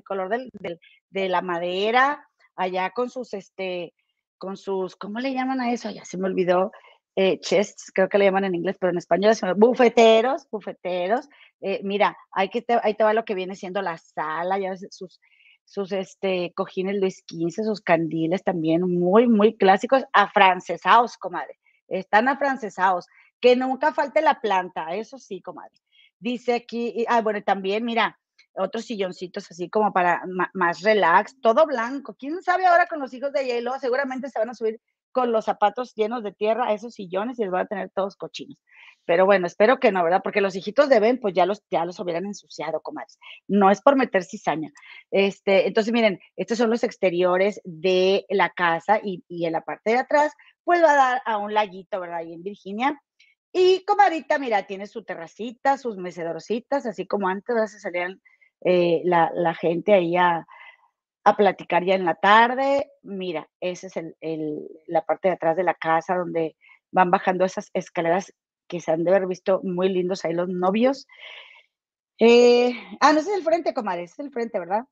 [0.04, 3.94] color del, de la madera, allá con sus, este,
[4.38, 5.90] con sus, ¿cómo le llaman a eso?
[5.90, 6.72] Ya se me olvidó,
[7.16, 11.28] eh, chests, creo que le llaman en inglés, pero en español es bufeteros, bufeteros.
[11.60, 15.20] Eh, mira, hay que ahí te va lo que viene siendo la sala, ya sus,
[15.66, 21.60] sus este, cojines Luis XV, sus candiles también muy, muy clásicos, afrancesados, comadre.
[21.88, 23.08] Están afrancesados.
[23.42, 25.76] Que nunca falte la planta, eso sí, comadre.
[26.20, 28.20] Dice aquí, ah, bueno, también, mira,
[28.56, 30.22] otros silloncitos así como para
[30.54, 32.16] más relax, todo blanco.
[32.18, 33.78] ¿Quién sabe ahora con los hijos de hielo?
[33.80, 34.80] Seguramente se van a subir
[35.12, 38.16] con los zapatos llenos de tierra a esos sillones y los van a tener todos
[38.16, 38.62] cochinos.
[39.06, 40.22] Pero bueno, espero que no, ¿verdad?
[40.24, 43.18] Porque los hijitos de Ben, pues ya los, ya los hubieran ensuciado, comadres.
[43.48, 44.72] No es por meter cizaña.
[45.10, 49.92] Este, entonces, miren, estos son los exteriores de la casa y, y en la parte
[49.92, 50.32] de atrás,
[50.64, 52.18] pues va a dar a un laguito, ¿verdad?
[52.18, 53.02] Ahí en Virginia.
[53.52, 58.22] Y comadita, mira, tiene su terracita, sus mecedorcitas, así como antes se salían
[58.64, 60.46] eh, la, gente ahí a,
[61.38, 62.92] platicar ya en la tarde.
[63.04, 66.56] Mira, esa es el, la parte de atrás de la casa donde
[66.92, 68.34] van bajando esas escaleras
[68.68, 71.08] que se han de haber visto muy lindos ahí los novios.
[72.20, 74.86] Eh, ah, no, ese es el frente, comadre, ese es el frente, ¿verdad?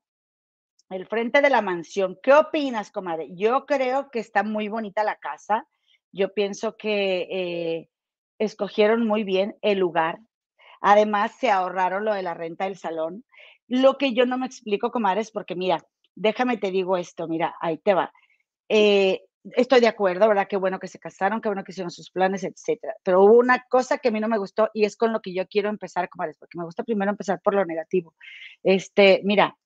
[0.90, 2.18] El frente de la mansión.
[2.22, 3.28] ¿Qué opinas, comadre?
[3.34, 5.68] Yo creo que está muy bonita la casa.
[6.12, 7.88] Yo pienso que eh,
[8.38, 10.18] escogieron muy bien el lugar.
[10.80, 13.24] Además, se ahorraron lo de la renta del salón.
[13.66, 17.78] Lo que yo no me explico, comadres, porque mira, déjame te digo esto, mira, ahí
[17.78, 18.12] te va.
[18.68, 19.22] Eh,
[19.56, 20.46] estoy de acuerdo, ¿verdad?
[20.48, 22.94] Qué bueno que se casaron, qué bueno que hicieron sus planes, etcétera.
[23.02, 25.34] Pero hubo una cosa que a mí no me gustó y es con lo que
[25.34, 28.14] yo quiero empezar, comadres, porque me gusta primero empezar por lo negativo.
[28.62, 29.56] Este, mira,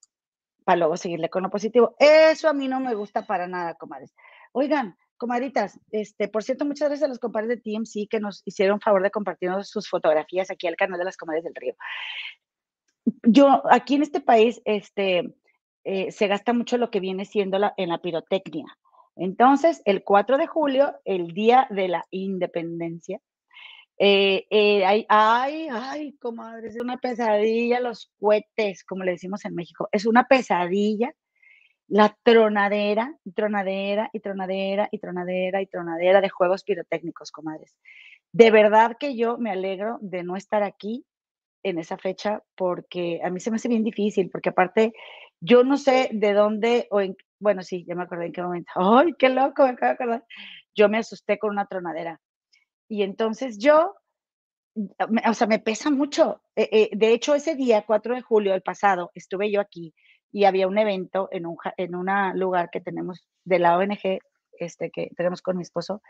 [0.63, 1.95] para luego seguirle con lo positivo.
[1.99, 4.13] Eso a mí no me gusta para nada, comadres.
[4.51, 8.81] Oigan, Comaditas, este, por cierto, muchas gracias a los compadres de TMC que nos hicieron
[8.81, 11.75] favor de compartirnos sus fotografías aquí al canal de las comadres del río.
[13.23, 15.33] Yo, aquí en este país, este,
[15.83, 18.77] eh, se gasta mucho lo que viene siendo la, en la pirotecnia.
[19.15, 23.21] Entonces, el 4 de julio, el día de la independencia,
[23.97, 26.17] eh, eh, ay, ay, ay,
[26.65, 29.87] es una pesadilla los cohetes, como le decimos en México.
[29.91, 31.13] Es una pesadilla
[31.93, 37.77] la tronadera, tronadera y tronadera y tronadera y tronadera de juegos pirotécnicos, comadres.
[38.31, 41.05] De verdad que yo me alegro de no estar aquí
[41.61, 44.93] en esa fecha porque a mí se me hace bien difícil, porque aparte
[45.39, 48.71] yo no sé de dónde o en, bueno, sí, ya me acordé en qué momento.
[48.75, 49.61] ¡Ay, qué loco!
[49.61, 50.25] Me acabo de acordar.
[50.73, 52.19] Yo me asusté con una tronadera.
[52.89, 53.93] Y entonces yo,
[54.75, 56.41] o sea, me pesa mucho.
[56.55, 59.93] Eh, eh, de hecho, ese día, 4 de julio del pasado, estuve yo aquí
[60.33, 64.19] y había un evento en un en una lugar que tenemos de la ONG
[64.59, 66.01] este, que tenemos con mi esposo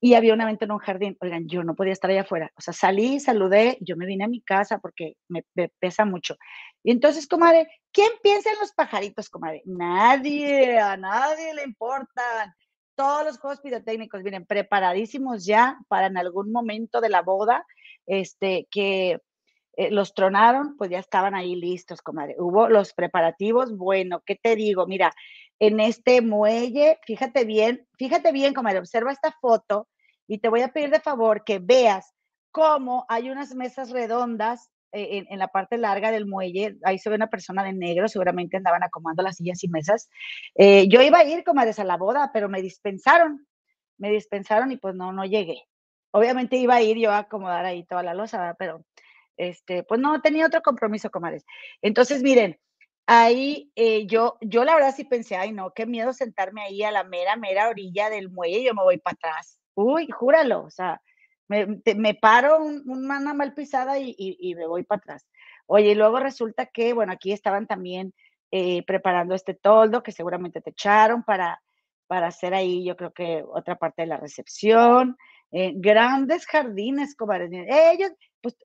[0.00, 1.18] y había un evento en un jardín.
[1.20, 2.50] Oigan, yo no podía estar allá afuera.
[2.56, 5.44] O sea, salí, saludé, yo me vine a mi casa porque me,
[5.78, 6.36] pesa mucho.
[6.82, 9.62] Y entonces, comadre, ¿quién piensa en los pajaritos, comadre?
[9.66, 12.54] Nadie, a nadie le importan.
[12.94, 17.66] Todos los juegos pirotécnicos vienen preparadísimos ya para en algún momento de la boda,
[18.06, 19.20] este, que
[19.80, 22.36] eh, los tronaron, pues ya estaban ahí listos, comadre.
[22.38, 24.86] Hubo los preparativos, bueno, ¿qué te digo?
[24.86, 25.12] Mira,
[25.58, 29.88] en este muelle, fíjate bien, fíjate bien, comadre, observa esta foto
[30.26, 32.12] y te voy a pedir de favor que veas
[32.50, 37.16] cómo hay unas mesas redondas eh, en, la parte larga del muelle, ahí se ve
[37.16, 40.08] una persona de negro, seguramente andaban acomodando las sillas y mesas.
[40.56, 43.46] Eh, yo iba a ir, comadres, a la boda, pero me dispensaron
[44.00, 45.62] me dispensaron y pues no, no llegué.
[46.10, 48.84] Obviamente iba a ir yo a acomodar ahí toda la losa, pero
[49.40, 51.46] este, pues no tenía otro compromiso, comadres.
[51.80, 52.58] Entonces, miren,
[53.06, 56.90] ahí eh, yo, yo la verdad sí pensé, ay no, qué miedo sentarme ahí a
[56.90, 59.58] la mera, mera orilla del muelle, yo me voy para atrás.
[59.74, 61.00] Uy, júralo, o sea,
[61.48, 65.26] me, me paro un, una mal pisada y, y, me voy para atrás.
[65.66, 68.12] Oye, y luego resulta que, bueno, aquí estaban también
[68.50, 71.62] eh, preparando este toldo que seguramente te echaron para,
[72.06, 75.16] para hacer ahí, yo creo que otra parte de la recepción.
[75.52, 77.50] Eh, grandes jardines, comadres.
[77.52, 78.56] Ellos, pues,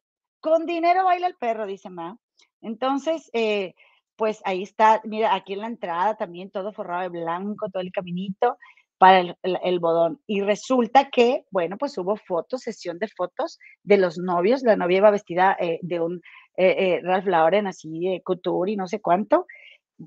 [0.46, 2.20] con dinero baila el perro, dice Ma.
[2.62, 3.74] Entonces, eh,
[4.16, 7.92] pues ahí está, mira, aquí en la entrada también todo forrado de blanco, todo el
[7.92, 8.60] caminito
[9.00, 10.22] para el, bodón.
[10.28, 14.62] Y resulta que, bueno, pues hubo fotos, sesión de fotos de los novios.
[14.62, 16.22] La novia iba vestida eh, de un
[16.56, 19.48] Ralph Lauren, así de couture y no sé cuánto.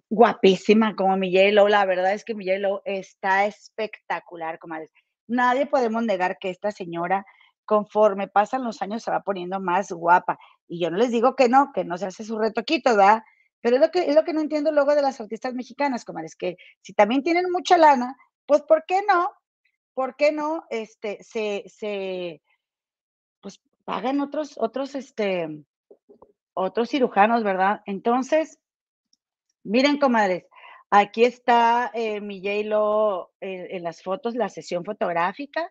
[0.09, 1.66] Guapísima como mi J-Lo.
[1.66, 4.92] La verdad es que mi J-Lo está espectacular, comadres
[5.29, 7.24] nadie podemos negar que esta señora,
[7.68, 10.38] conforme pasan los años, se va poniendo más guapa.
[10.66, 13.22] Y yo no les digo que no, que no se hace su retoquito, ¿verdad?
[13.61, 16.37] Pero es lo que, es lo que no entiendo luego de las artistas mexicanas, es
[16.37, 19.31] que si también tienen mucha lana, pues ¿por qué no?
[19.92, 22.40] ¿Por qué no este, se, se
[23.40, 25.62] pues pagan otros, otros, este,
[26.54, 27.83] otros cirujanos, ¿verdad?
[27.85, 28.59] Entonces,
[29.62, 30.46] miren, comadres,
[30.90, 35.70] Aquí está eh, mi J-Lo en las fotos, la sesión fotográfica,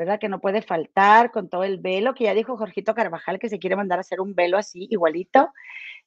[0.00, 0.18] ¿verdad?
[0.18, 3.58] Que no puede faltar con todo el velo, que ya dijo Jorgito Carvajal que se
[3.58, 5.50] quiere mandar a hacer un velo así, igualito.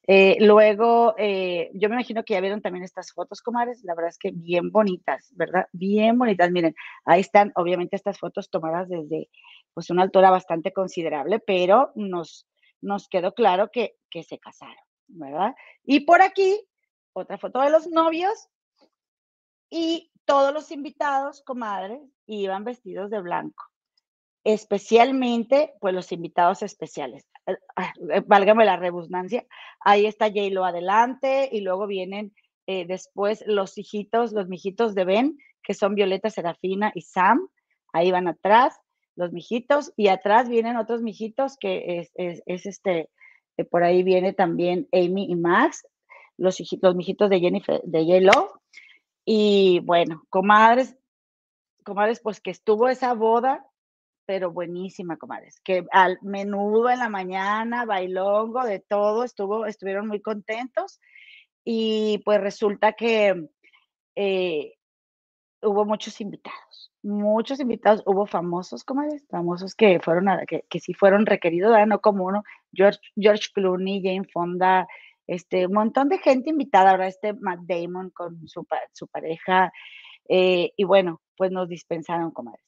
[0.08, 4.10] Eh, luego, eh, yo me imagino que ya vieron también estas fotos, comadres, la verdad
[4.10, 5.68] es que bien bonitas, ¿verdad?
[5.72, 6.50] Bien bonitas.
[6.50, 6.74] Miren,
[7.06, 9.30] ahí están, obviamente, estas fotos tomadas desde
[9.76, 12.48] pues una altura bastante considerable, pero nos,
[12.82, 15.54] nos quedó claro que, que se casaron, ¿verdad?
[15.84, 16.60] Y por aquí
[17.14, 18.50] otra foto de los novios
[19.70, 23.73] y todos los invitados, comadres, iban vestidos de blanco.
[24.44, 27.26] Especialmente, pues los invitados especiales.
[27.48, 29.46] Eh, ah, eh, válgame la redundancia.
[29.80, 32.34] Ahí está J-Lo adelante y luego vienen
[32.68, 37.48] eh, después los hijitos, los mijitos de Ben, que son Violeta, Serafina y Sam.
[37.94, 38.80] Ahí van atrás
[39.16, 43.10] los mijitos y atrás vienen otros mijitos que es, es este,
[43.70, 45.86] por ahí viene también Amy y Max
[46.38, 48.50] los, hijitos, mijitos de Jennifer, de Yellow.
[49.26, 50.98] Y bueno, comadres,
[51.84, 53.66] comadres, pues que estuvo esa boda,
[54.26, 60.22] pero buenísima, comadres, que al menudo en la mañana, bailongo, de todo, estuvo, estuvieron muy
[60.22, 61.00] contentos.
[61.66, 63.48] Y pues resulta que
[64.16, 64.74] eh,
[65.62, 71.26] hubo muchos invitados, muchos invitados, hubo famosos, comadres, famosos que fueron, que, que sí fueron
[71.26, 74.88] requeridos, no como uno, George, George Clooney, Jane Fonda,
[75.28, 79.72] este, un montón de gente invitada, ahora este Matt Damon con su, su pareja,
[80.28, 82.66] eh, y bueno, pues nos dispensaron, comadres.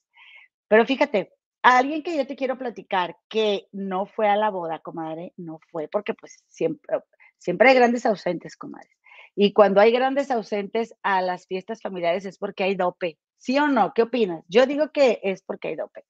[0.67, 1.31] Pero fíjate,
[1.65, 5.87] alguien que yo te quiero platicar que no fue a la boda, comadre, no fue,
[5.87, 6.99] porque pues siempre,
[7.39, 8.95] siempre hay grandes ausentes, comadres.
[9.35, 13.17] Y cuando hay grandes ausentes a las fiestas familiares es porque hay dope.
[13.37, 13.93] ¿Sí o no?
[13.93, 14.45] ¿Qué opinas?
[14.47, 16.05] Yo digo que es porque hay dope.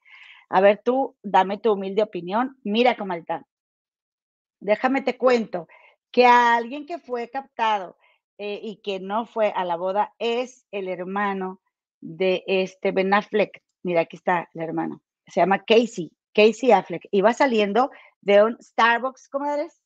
[0.49, 2.57] A ver, tú, dame tu humilde opinión.
[2.63, 3.23] Mira, comadre,
[4.59, 5.67] déjame te cuento
[6.11, 7.97] que a alguien que fue captado
[8.37, 11.61] eh, y que no fue a la boda es el hermano
[12.01, 13.63] de este Ben Affleck.
[13.83, 15.01] Mira, aquí está el hermano.
[15.27, 17.07] Se llama Casey, Casey Affleck.
[17.11, 19.81] Iba saliendo de un Starbucks, comadres.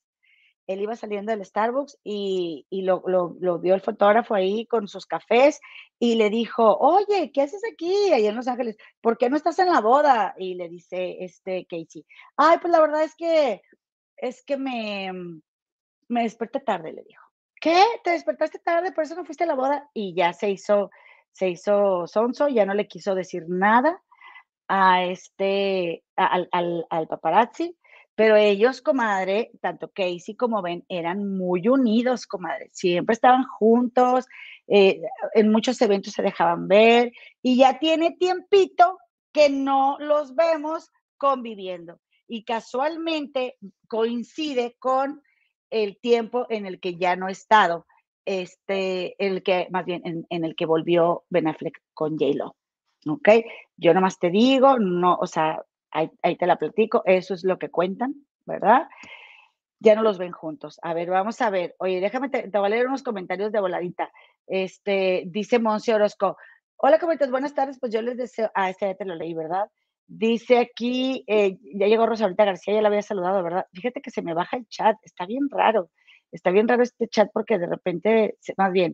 [0.68, 5.60] Él iba saliendo del Starbucks y, lo, lo, vio el fotógrafo ahí con sus cafés
[5.98, 8.78] y le dijo, oye, ¿qué haces aquí, ahí en Los Ángeles?
[9.02, 10.36] ¿Por qué no estás en la boda?
[10.38, 12.06] Y le dice este Casey,
[12.38, 13.64] ay, pues la verdad es que,
[14.16, 15.12] es que me,
[16.08, 17.24] me desperté tarde, le dijo.
[17.60, 17.84] ¿Qué?
[18.04, 18.92] ¿Te despertaste tarde?
[18.92, 19.90] ¿Por eso no fuiste a la boda?
[19.96, 20.92] Y ya se hizo,
[21.32, 24.04] se hizo sonso, ya no le quiso decir nada
[24.70, 27.76] a este, al, al, paparazzi,
[28.14, 34.26] pero ellos, comadre, tanto Casey como Ben, eran muy unidos, comadre, siempre estaban juntos,
[34.68, 35.02] eh,
[35.34, 39.00] en muchos eventos se dejaban ver y ya tiene tiempito
[39.34, 42.00] que no los vemos conviviendo.
[42.28, 45.24] Y casualmente coincide con
[45.72, 47.88] el tiempo en el que ya no he estado,
[48.26, 52.56] este, el que, más bien, en, el que volvió Ben Affleck con J-Lo.
[53.08, 53.30] ¿Ok?
[53.78, 57.70] Yo nomás te digo, no, o sea, ahí, te la platico, eso es lo que
[57.70, 58.88] cuentan, ¿verdad?
[59.80, 60.80] Ya no los ven juntos.
[60.82, 61.76] A ver, vamos a ver.
[61.80, 64.12] Oye, déjame, te, voy a leer unos comentarios de voladita.
[64.46, 66.38] Este, dice Monse Orozco.
[66.76, 67.80] Hola, comentarios, buenas tardes.
[67.80, 69.70] Pues yo les deseo, ah, este ya te lo leí, ¿verdad?
[70.06, 73.68] Dice aquí, eh, ya llegó Rosalita García, ya la había saludado, ¿verdad?
[73.74, 75.92] Fíjate que se me baja el chat, está bien raro,
[76.32, 78.94] está bien raro este chat porque de repente, más bien,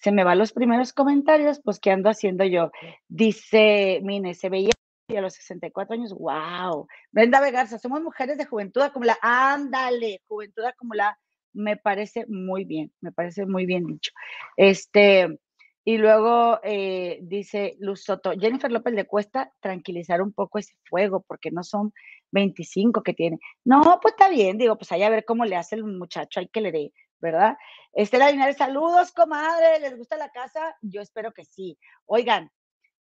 [0.00, 2.70] se me van los primeros comentarios, pues, ¿qué ando haciendo yo?
[3.08, 4.70] Dice, mire, se veía
[5.08, 6.86] a los 64 años, wow.
[7.10, 9.18] Brenda Vegarza, somos mujeres de juventud acumulada.
[9.22, 11.18] Ándale, juventud acumulada.
[11.52, 14.12] Me parece muy bien, me parece muy bien dicho.
[14.56, 15.38] Este,
[15.84, 21.24] y luego eh, dice Luz Soto, Jennifer López le cuesta tranquilizar un poco ese fuego
[21.26, 21.92] porque no son
[22.30, 23.38] 25 que tiene.
[23.64, 26.48] No, pues está bien, digo, pues allá a ver cómo le hace el muchacho, hay
[26.48, 27.56] que le dé, ¿verdad?
[27.92, 30.76] Estela Linares, saludos, comadre, ¿les gusta la casa?
[30.82, 31.78] Yo espero que sí.
[32.06, 32.50] Oigan,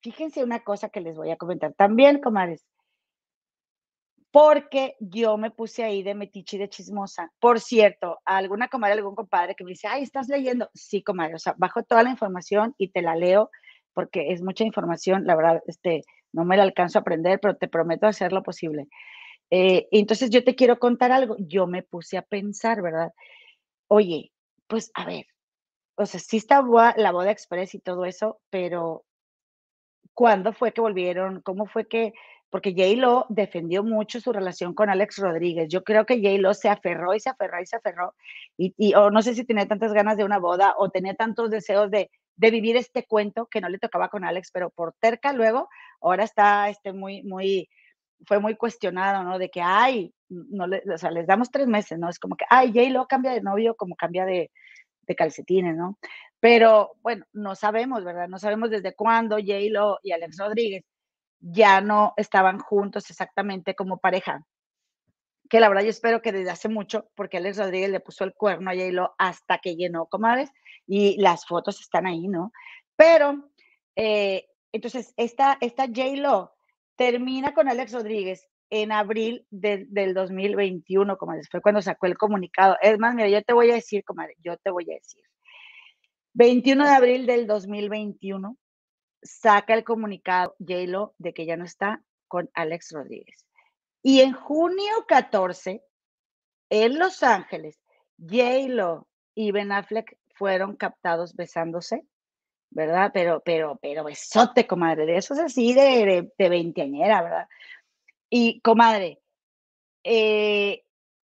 [0.02, 2.66] fíjense una cosa que les voy a comentar también, comadres.
[4.32, 7.32] Porque yo me puse ahí de metiche y de chismosa.
[7.40, 10.70] Por cierto, alguna comadre, algún compadre que me dice, ay, ¿estás leyendo?
[10.74, 13.52] Sí, comadre, o sea, bajo toda la información y te la leo
[13.94, 17.68] porque es mucha información, la verdad, este, no me la alcanzo a aprender, pero te
[17.68, 18.88] prometo hacer lo posible.
[19.52, 21.36] Eh, entonces yo te quiero contar algo.
[21.40, 23.12] Yo me puse a pensar, ¿verdad?
[23.96, 24.32] Oye,
[24.66, 25.28] pues a ver,
[25.98, 26.64] o sea, sí está
[26.98, 29.06] la boda express y todo eso, pero
[30.16, 31.42] ¿cuándo fue que volvieron?
[31.42, 32.14] ¿Cómo fue que?
[32.50, 35.70] Porque J-Lo defendió mucho su relación con Alex Rodríguez.
[35.70, 38.16] Yo creo que J-Lo se aferró y se aferró y se aferró.
[38.58, 41.92] Y, o no sé si tenía tantas ganas de una boda o tenía tantos deseos
[41.92, 45.70] de, de vivir este cuento que no le tocaba con Alex, pero por terca luego,
[46.02, 47.70] ahora está este, muy, muy,
[48.26, 49.38] fue muy cuestionado, ¿no?
[49.38, 50.16] De que, ay,
[50.50, 52.10] no le, o sea, les damos tres meses, ¿no?
[52.10, 54.52] Es como que, ay, J-Lo cambia de novio como cambia de,
[55.02, 55.98] de calcetines, ¿no?
[56.40, 58.28] Pero bueno, no sabemos, ¿verdad?
[58.28, 60.84] No sabemos desde cuándo J-Lo y Alex Rodríguez
[61.40, 64.46] ya no estaban juntos exactamente como pareja.
[65.50, 68.34] Que la verdad yo espero que desde hace mucho, porque Alex Rodríguez le puso el
[68.34, 70.50] cuerno a J-Lo hasta que llenó comadres
[70.88, 72.52] y las fotos están ahí, ¿no?
[72.96, 73.50] Pero,
[73.96, 76.54] eh, entonces, esta, esta J-Lo
[76.96, 82.76] termina con Alex Rodríguez en abril del 2021, comadre, fue cuando sacó el comunicado.
[82.82, 85.24] Es más, mira, yo te voy a decir, comadre, yo te voy a decir.
[86.34, 88.58] 21 de abril del 2021
[89.22, 93.46] saca el comunicado J-Lo de que ya no está con Alex Rodríguez.
[94.02, 95.84] Y en junio 14,
[96.72, 97.80] en Los Ángeles,
[98.18, 102.08] J-Lo y Ben Affleck fueron captados besándose,
[102.72, 103.12] ¿verdad?
[103.14, 107.48] Pero, pero, pero besote, comadre, de eso es así de, de, veinteañera, ¿verdad?
[108.36, 109.22] Y, comadre,
[110.04, 110.84] eh,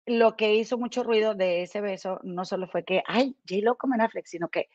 [0.04, 3.88] lo que hizo mucho ruido de ese beso no solo fue que, ay, J-Lo con
[3.88, 4.68] Ben Affleck, sino que,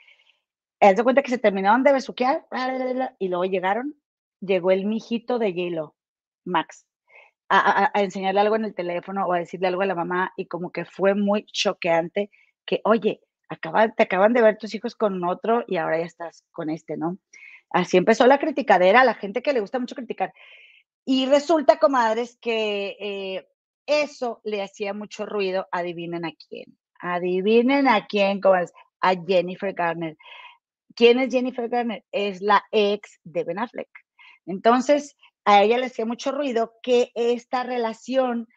[0.80, 2.44] de cuenta que se terminaron de besuquear,
[3.20, 3.94] y luego llegaron,
[4.40, 5.96] llegó el mijito de J-Lo,
[6.46, 6.88] Max,
[7.48, 10.48] a, a, enseñarle algo en el teléfono o a decirle algo a la mamá, y
[10.48, 12.32] como que fue muy choqueante
[12.66, 13.22] que, oye,
[13.96, 17.20] te acaban de ver tus hijos con otro y ahora ya estás con este, ¿no?
[17.70, 20.34] Así empezó la criticadera, la gente que le gusta mucho criticar.
[21.06, 23.48] Y resulta, comadres, que eh,
[23.86, 26.78] eso le hacía mucho ruido, adivinen a quién.
[27.00, 30.18] Adivinen a quién, comadres, a Jennifer Garner.
[30.96, 32.04] ¿Quién es Jennifer Garner?
[32.12, 33.90] Es la ex de Ben Affleck.
[34.48, 38.48] Entonces, a ella le hacía mucho ruido que esta relación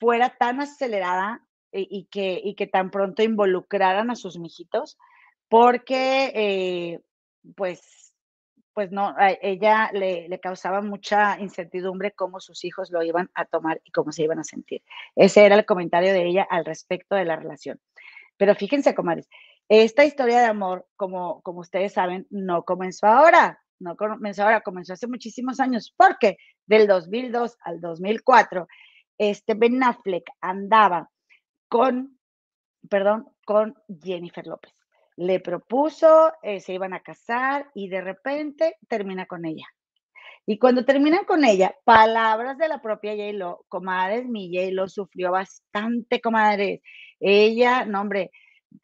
[0.00, 4.98] fuera tan acelerada y, que, y que tan pronto involucraran a sus mijitos,
[5.48, 7.00] porque eh,
[7.54, 8.05] pues,
[8.76, 13.46] pues no, a ella le, le, causaba mucha incertidumbre cómo sus hijos lo iban a
[13.46, 14.82] tomar y cómo se iban a sentir.
[15.14, 17.80] Ese era el comentario de ella al respecto de la relación.
[18.36, 19.30] Pero fíjense, comadres,
[19.70, 24.92] esta historia de amor, como, como ustedes saben, no comenzó ahora, no comenzó ahora, comenzó
[24.92, 26.36] hace muchísimos años, porque
[26.66, 28.68] del 2002 al 2004,
[29.16, 31.08] este Ben Affleck andaba
[31.68, 32.18] con,
[32.90, 34.75] perdón, con Jennifer López.
[35.16, 39.66] Le propuso, eh, se iban a casar y de repente termina con ella.
[40.46, 46.20] Y cuando terminan con ella, palabras de la propia J-Lo, comadres, mi J-Lo sufrió bastante,
[46.20, 46.80] comadres.
[47.18, 48.30] Ella, no hombre,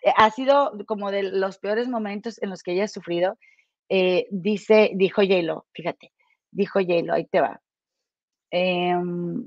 [0.03, 3.38] eh, ha sido como de los peores momentos en los que ella ha sufrido.
[3.88, 6.12] Eh, dice, dijo J-Lo, fíjate,
[6.51, 7.61] dijo J-Lo, ahí te va.
[8.51, 9.45] Em,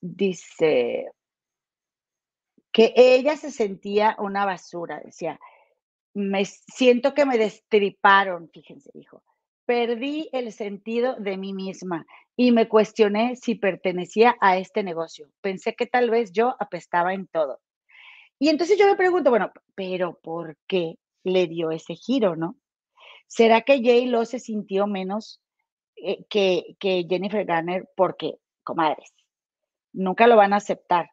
[0.00, 1.10] dice,
[2.78, 5.40] que ella se sentía una basura, decía,
[6.14, 9.20] me siento que me destriparon, fíjense, dijo.
[9.66, 12.06] Perdí el sentido de mí misma
[12.36, 15.28] y me cuestioné si pertenecía a este negocio.
[15.40, 17.58] Pensé que tal vez yo apestaba en todo.
[18.38, 22.54] Y entonces yo me pregunto, bueno, pero ¿por qué le dio ese giro, no?
[23.26, 24.06] ¿Será que J.
[24.06, 25.42] Lo se sintió menos
[25.96, 27.88] eh, que, que Jennifer Garner?
[27.96, 29.12] Porque, comadres,
[29.92, 31.10] nunca lo van a aceptar.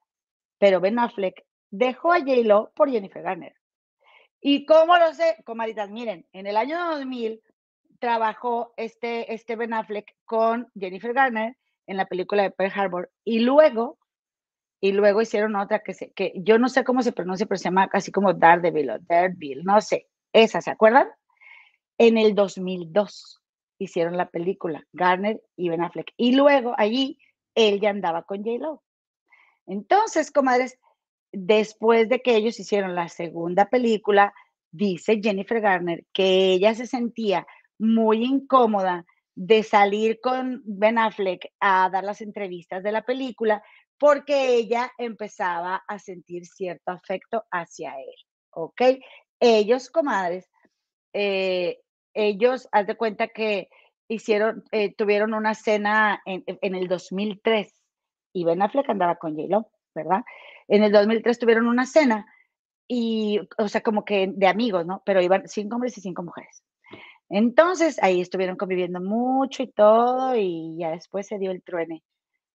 [0.60, 3.56] Pero Ben Affleck dejó a J-Lo por Jennifer Garner.
[4.42, 5.38] ¿Y cómo lo sé?
[5.46, 7.42] Comaditas, miren, en el año 2000
[8.00, 11.58] trabajó este, este Ben Affleck con Jennifer Garner
[11.88, 13.98] en la película de Pearl Harbor y luego,
[14.80, 17.66] y luego hicieron otra que, se, que yo no sé cómo se pronuncia, pero se
[17.66, 20.08] llama así como Daredevil o Daredevil, no sé.
[20.34, 21.08] esa, ¿se acuerdan?
[21.98, 23.42] En el 2002
[23.80, 26.14] hicieron la película, Garner y Ben Affleck.
[26.18, 27.18] Y luego allí
[27.56, 28.84] él ya andaba con J-Lo.
[29.66, 30.78] Entonces, comadres,
[31.38, 34.34] después de que ellos hicieron la segunda película,
[34.72, 39.06] dice Jennifer Garner que ella se sentía muy incómoda
[39.36, 43.64] de salir con Ben Affleck a dar las entrevistas de la película
[43.98, 48.16] porque ella empezaba a sentir cierto afecto hacia él,
[48.52, 48.82] ¿ok?
[49.40, 50.50] Ellos, comadres,
[51.14, 51.80] eh,
[52.14, 53.70] ellos, haz de cuenta que
[54.08, 57.74] hicieron, eh, tuvieron una cena en, en, el 2003
[58.34, 60.24] y Ben Affleck andaba con j ¿verdad?
[60.68, 62.26] En el 2003 tuvieron una cena
[62.88, 65.02] y, o sea, como que de amigos, ¿no?
[65.06, 66.64] Pero iban cinco hombres y cinco mujeres.
[67.30, 72.04] Entonces, ahí estuvieron conviviendo mucho y todo, y ya después se dio el truene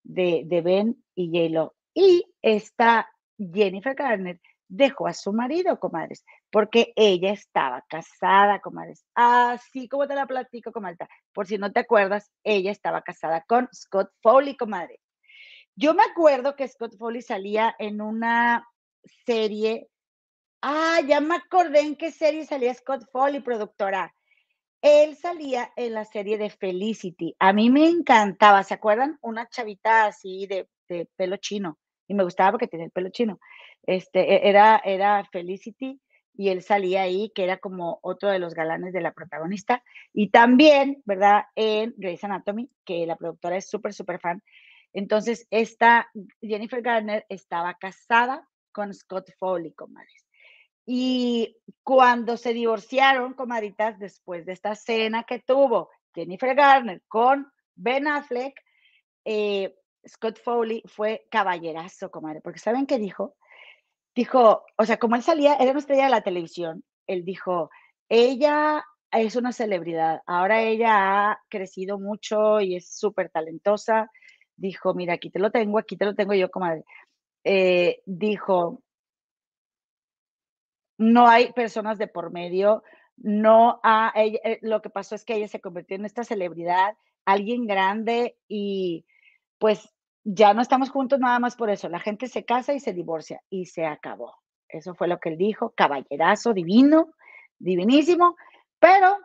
[0.05, 1.75] de, de Ben y J-Lo.
[1.95, 9.05] Y esta Jennifer Garner dejó a su marido, comadres, porque ella estaba casada, comadres.
[9.15, 11.09] Así como te la platico, comadre.
[11.33, 15.01] Por si no te acuerdas, ella estaba casada con Scott Foley, comadre.
[15.81, 18.68] Yo me acuerdo que Scott Foley salía en una
[19.24, 19.89] serie.
[20.61, 24.14] Ah, ya me acordé en qué serie salía Scott Foley, productora.
[24.83, 27.35] Él salía en la serie de Felicity.
[27.39, 29.16] A mí me encantaba, ¿se acuerdan?
[29.22, 30.68] Una chavita así de,
[31.16, 31.78] pelo chino.
[32.07, 33.41] Y me gustaba porque tenía el pelo chino.
[33.85, 35.99] Este, e, era, era Felicity
[36.37, 39.83] y él salía ahí, que era como otro de los galanes de la protagonista.
[40.12, 41.45] Y también, ¿verdad?
[41.55, 44.43] En Grey's Anatomy, que la productora es súper, súper fan.
[44.93, 46.11] Entonces, esta
[46.41, 50.26] Jennifer Garner estaba casada con Scott Foley, comadres.
[50.86, 58.09] Y cuando se divorciaron, comadritas, después de esta cena que tuvo Jennifer Garner con Ben
[58.09, 58.61] Affleck,
[59.24, 59.74] eh,
[60.09, 63.36] Scott Foley fue caballerazo, comadre, porque ¿saben qué dijo?
[64.14, 67.70] Dijo, o sea, como él salía, era una estrella de la televisión, él dijo,
[68.09, 74.11] ella es una celebridad, ahora ella ha crecido mucho y es súper talentosa.
[74.61, 76.85] Dijo, mira, aquí te lo tengo, aquí te lo tengo yo, comadre.
[77.45, 78.83] Eh, dijo,
[80.99, 82.83] no hay personas de por medio,
[83.17, 86.95] no ha, eh, lo que pasó es que ella se convirtió en esta celebridad,
[87.25, 89.07] alguien grande y
[89.57, 89.89] pues
[90.25, 93.41] ya no estamos juntos nada más por eso, la gente se casa y se divorcia
[93.49, 94.35] y se acabó.
[94.69, 97.15] Eso fue lo que él dijo, caballerazo divino,
[97.59, 98.37] divinísimo,
[98.79, 99.17] pero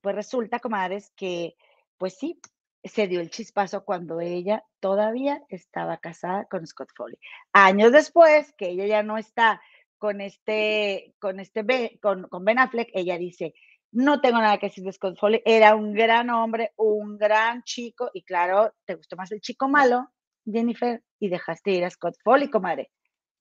[0.00, 1.54] pues resulta, comadres, que
[1.96, 2.40] pues sí,
[2.84, 7.18] se dio el chispazo cuando ella todavía estaba casada con Scott Foley.
[7.52, 9.60] Años después, que ella ya no está
[9.98, 13.54] con este, con este, con, con Ben Affleck, ella dice,
[13.92, 18.10] no tengo nada que decir de Scott Foley, era un gran hombre, un gran chico,
[18.12, 20.10] y claro, te gustó más el chico malo,
[20.44, 22.90] Jennifer, y dejaste ir a Scott Foley, comadre.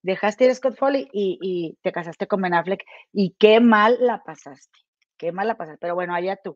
[0.04, 3.98] Dejaste ir a Scott Foley y, y te casaste con Ben Affleck, y qué mal
[4.00, 4.78] la pasaste,
[5.18, 6.56] qué mal la pasaste, pero bueno, allá tú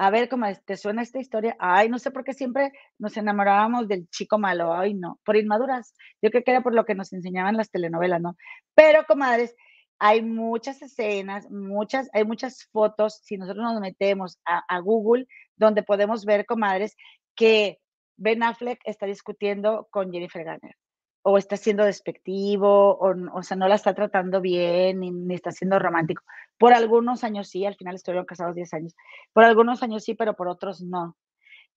[0.00, 1.56] a ver cómo te suena esta historia.
[1.58, 4.72] Ay, no sé por qué siempre nos enamorábamos del chico malo.
[4.72, 5.92] Ay, no, por inmaduras.
[6.22, 8.34] Yo creo que era por lo que nos enseñaban las telenovelas, ¿no?
[8.74, 9.54] Pero, comadres,
[9.98, 15.26] hay muchas escenas, muchas, hay muchas fotos, si nosotros nos metemos a, a Google,
[15.56, 16.96] donde podemos ver, comadres,
[17.34, 17.78] que
[18.16, 20.76] Ben Affleck está discutiendo con Jennifer Garner
[21.22, 25.78] o está siendo despectivo, o, o sea, no la está tratando bien, ni, está siendo
[25.78, 26.22] romántico.
[26.58, 28.96] Por algunos años sí, al final estuvieron casados 10 años.
[29.32, 31.16] Por algunos años sí, pero por otros no.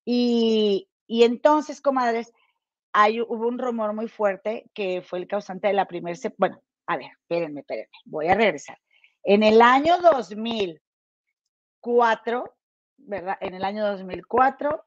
[0.06, 2.34] Y, y entonces, comadres,
[2.94, 6.18] hay, hubo un rumor muy fuerte que fue el causante de la primera...
[6.38, 8.78] Bueno, a ver, espérenme, espérenme, voy a regresar.
[9.24, 12.56] En el año 2004,
[12.98, 13.38] ¿verdad?
[13.42, 14.86] En el año 2004,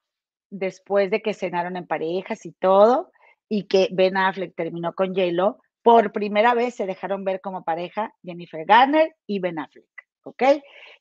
[0.51, 3.11] después de que cenaron en parejas y todo,
[3.49, 8.13] y que Ben Affleck terminó con J-Lo, por primera vez se dejaron ver como pareja
[8.23, 9.87] Jennifer Garner y Ben Affleck,
[10.25, 10.43] ¿ok?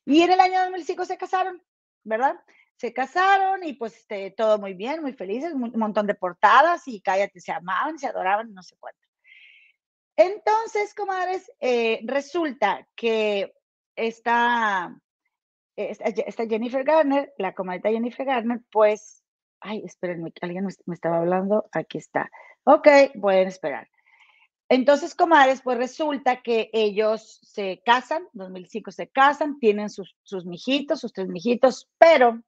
[0.04, 1.60] Y en el año 2005 se casaron,
[2.04, 2.36] ¿verdad?
[2.76, 7.00] Se casaron y pues este, todo muy bien, muy felices, un montón de portadas y
[7.00, 9.00] cállate, se amaban, se adoraban, no sé cuánto.
[10.16, 13.52] Entonces, comadres, eh, resulta que
[13.96, 14.98] esta,
[15.76, 19.22] esta, esta, Jennifer Garner, la comadita Jennifer Garner, pues
[19.68, 21.68] Ay, espérenme, alguien me, estaba hablando.
[21.72, 22.30] Aquí está.
[22.62, 22.86] Ok,
[23.20, 23.88] pueden esperar.
[24.68, 31.00] Entonces, comadres, pues resulta que ellos se casan, 2005 se casan, tienen sus, sus mijitos,
[31.00, 32.40] sus tres mijitos, pero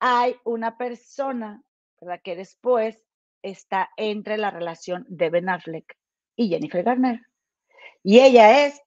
[0.00, 1.62] hay una persona,
[1.98, 2.20] ¿verdad?
[2.22, 3.02] Que después
[3.40, 5.96] está entre la relación de Ben Affleck
[6.36, 7.22] y Jennifer Garner.
[8.02, 8.82] Y ella es,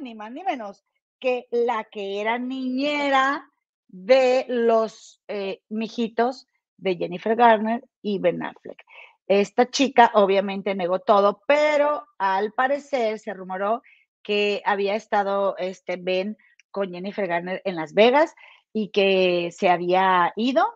[0.00, 0.84] ni más ni menos,
[1.20, 3.48] que la que era niñera
[3.88, 8.84] de los eh, mijitos de Jennifer Garner y Ben Affleck.
[9.26, 13.82] Esta chica obviamente negó todo, pero al parecer se rumoró
[14.22, 16.36] que había estado este Ben
[16.70, 18.34] con Jennifer Garner en Las Vegas
[18.72, 20.66] y que se había ido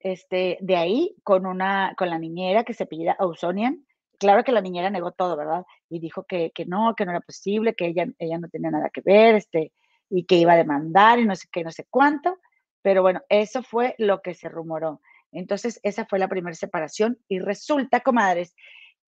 [0.00, 3.84] este, de ahí con una, con la niñera que se pide Ausonian.
[4.18, 5.64] Claro que la niñera negó todo, ¿verdad?
[5.88, 8.90] Y dijo que, que, no, que no era posible, que ella, ella no tenía nada
[8.90, 9.72] que ver, este,
[10.08, 12.38] y que iba a demandar y no sé qué, no sé cuánto.
[12.84, 15.00] Pero bueno, eso fue lo que se rumoró.
[15.32, 18.54] Entonces, esa fue la primera separación y resulta, comadres,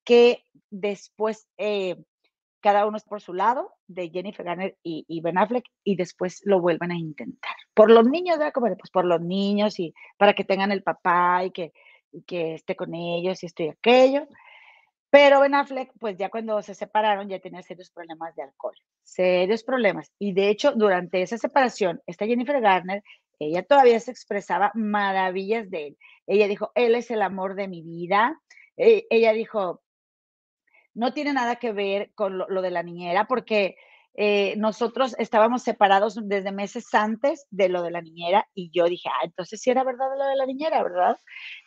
[0.03, 2.03] que después eh,
[2.61, 6.59] cada uno es por su lado, de Jennifer Garner y, Ben Affleck, y después lo
[6.59, 7.55] vuelven a intentar.
[7.75, 8.55] Por los niños, ¿verdad?
[8.55, 11.75] Como pues por los niños y para que tengan el papá y que,
[12.27, 14.27] que esté con ellos y esto y aquello.
[15.11, 19.63] Pero Ben Affleck, pues ya cuando se separaron, ya tenía serios problemas de alcohol, serios
[19.63, 20.11] problemas.
[20.19, 23.03] Y de hecho, durante esa separación, esta Jennifer Garner,
[23.39, 25.99] ella todavía se expresaba maravillas de él.
[26.27, 28.41] Ella dijo, él es el amor de mi vida.
[28.77, 29.83] E, ella dijo,
[30.95, 33.77] no tiene nada que ver con lo, de la niñera, porque
[34.15, 39.11] eh, nosotros estábamos separados desde meses antes de lo de la niñera y yo dije,
[39.11, 41.19] ah, entonces sí era verdad lo de la niñera, ¿verdad?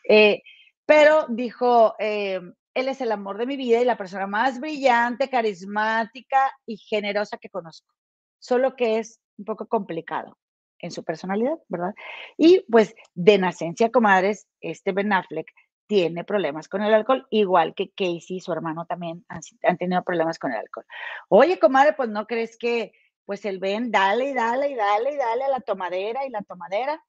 [0.09, 0.41] Eh,
[0.86, 2.41] pero dijo, eh,
[2.74, 7.38] él es el amor de mi vida y la persona más brillante, carismática y generosa
[7.38, 7.93] que conozco,
[8.39, 10.36] solo que es un poco complicado
[10.80, 11.93] en su personalidad, ¿verdad?
[12.38, 15.47] Y pues de nacencia, comadres, este Ben Affleck
[15.88, 20.51] tiene problemas con el alcohol, igual que Casey, su hermano también han, tenido problemas con
[20.51, 20.86] el alcohol.
[21.30, 22.91] Oye, comadre, pues no crees que
[23.25, 26.43] pues el Ben dale y dale y dale y dale a la tomadera y la
[26.43, 27.03] tomadera.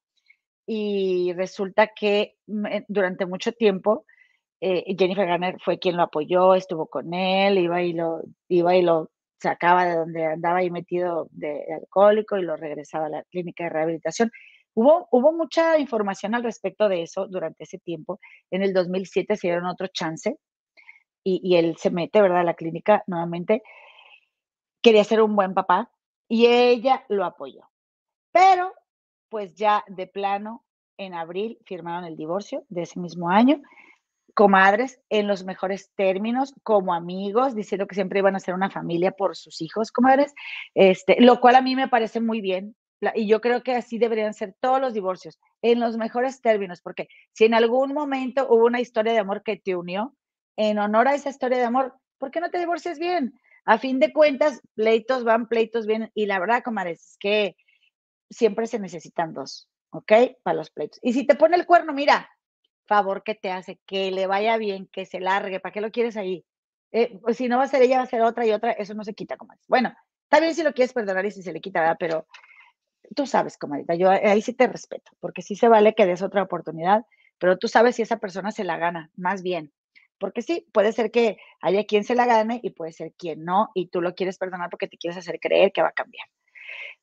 [0.65, 2.37] Y resulta que
[2.87, 4.05] durante mucho tiempo
[4.61, 8.83] eh, Jennifer Garner fue quien lo apoyó, estuvo con él, iba y lo, iba y
[8.83, 9.11] lo
[9.41, 13.71] sacaba de donde andaba ahí metido de alcohólico y lo regresaba a la clínica de
[13.71, 14.31] rehabilitación.
[14.73, 18.19] Hubo, hubo mucha información al respecto de eso durante ese tiempo.
[18.51, 20.37] En el 2007 se dieron otro chance
[21.23, 23.61] y, él se mete, ¿verdad?, a la clínica nuevamente.
[24.81, 25.91] Quería ser un buen papá
[26.27, 27.69] y ella lo apoyó.
[28.31, 28.73] Pero,
[29.29, 30.65] pues ya de plano,
[30.97, 33.61] en abril firmaron el divorcio de ese mismo año
[34.33, 39.11] comadres en los mejores términos, como amigos, diciendo que siempre iban a ser una familia
[39.11, 40.33] por sus hijos, comadres,
[40.73, 42.75] este, lo cual a mí me parece muy bien,
[43.15, 47.07] y yo creo que así deberían ser todos los divorcios, en los mejores términos, porque
[47.33, 50.15] si en algún momento hubo una historia de amor que te unió,
[50.57, 53.39] en honor a esa historia de amor, ¿por qué no te divorcias bien?
[53.65, 57.55] A fin de cuentas, pleitos van, pleitos vienen, y la verdad, comadres, es que
[58.29, 60.11] siempre se necesitan dos, ¿ok?
[60.43, 60.99] Para los pleitos.
[61.01, 62.29] Y si te pone el cuerno, mira,
[62.85, 66.17] favor que te hace, que le vaya bien, que se largue, ¿para qué lo quieres
[66.17, 66.45] ahí?
[66.91, 68.93] Eh, pues si no va a ser ella, va a ser otra y otra, eso
[68.93, 69.65] no se quita, comadres.
[69.67, 71.97] Bueno, está bien si lo quieres perdonar y si se le quita, ¿verdad?
[71.99, 72.27] Pero
[73.15, 76.43] tú sabes, comadita, yo ahí sí te respeto, porque sí se vale que des otra
[76.43, 77.05] oportunidad,
[77.37, 79.71] pero tú sabes si esa persona se la gana, más bien.
[80.17, 83.69] Porque sí, puede ser que haya quien se la gane y puede ser quien no,
[83.73, 86.27] y tú lo quieres perdonar porque te quieres hacer creer que va a cambiar.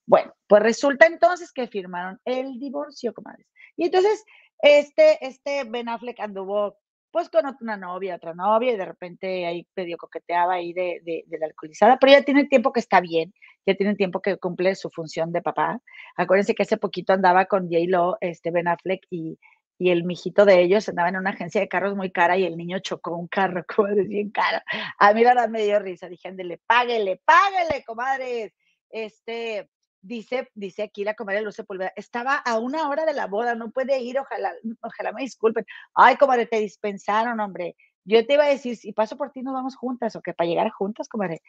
[0.07, 3.47] Bueno, pues resulta entonces que firmaron el divorcio, comadres.
[3.77, 4.25] Y entonces,
[4.61, 6.79] este, este Ben Affleck anduvo
[7.11, 11.25] pues con una novia, otra novia, y de repente ahí medio coqueteaba ahí de, de,
[11.27, 13.33] de, la alcoholizada, pero ya tiene tiempo que está bien,
[13.67, 15.81] ya tiene tiempo que cumple su función de papá.
[16.17, 19.39] Acuérdense que hace poquito andaba con J-Lo, este Ben Affleck y,
[19.79, 22.57] y el mijito de ellos andaba en una agencia de carros muy cara y el
[22.57, 24.61] niño chocó un carro, comadre, bien caro.
[24.99, 28.53] A mí la verdad me dio risa, dije, ándele, páguele, páguele, comadres.
[28.91, 29.69] Este,
[30.09, 33.71] dice, dice aquí la comadre Luce Pulvera, estaba a una hora de la boda, no
[33.71, 35.65] puede ir, ojalá, ojalá me disculpen.
[35.95, 37.77] Ay, comadre, te dispensaron, hombre.
[38.05, 40.49] Yo te iba a decir, si paso por ti, nos vamos juntas, o que para
[40.49, 41.43] llegar juntas, comadre.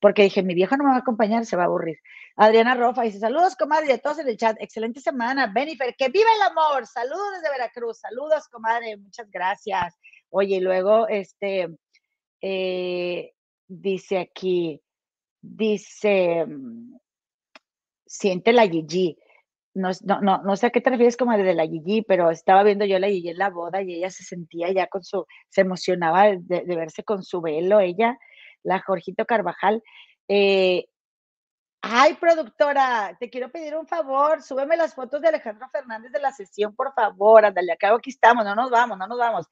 [0.00, 1.98] Porque dije, mi viejo no me va a acompañar, se va a aburrir.
[2.36, 4.56] Adriana Rofa dice, saludos, comadre, a todos en el chat.
[4.60, 5.48] Excelente semana.
[5.52, 6.86] Benifer, que viva el amor.
[6.86, 7.98] Saludos desde Veracruz.
[7.98, 8.96] Saludos, comadre.
[8.96, 9.98] Muchas gracias.
[10.30, 11.68] Oye, y luego, este,
[12.40, 13.32] eh,
[13.66, 14.80] dice aquí,
[15.40, 16.46] dice,
[18.14, 19.18] siente la Gigi.
[19.74, 22.84] No, no, no, sé a qué te refieres como de la Gigi, pero estaba viendo
[22.84, 26.26] yo la Gigi en la boda y ella se sentía ya con su, se emocionaba
[26.36, 28.16] de, verse con su velo, ella,
[28.62, 29.82] la Jorgito Carvajal.
[30.28, 30.86] Eh,
[31.82, 36.30] ay, productora, te quiero pedir un favor, súbeme las fotos de Alejandro Fernández de la
[36.30, 39.46] sesión, por favor, ándale, acá aquí estamos, no nos vamos, no nos vamos.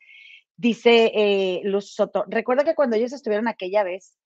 [0.56, 4.16] Dice eh, Luz Soto, recuerda que cuando ellos estuvieron aquella vez,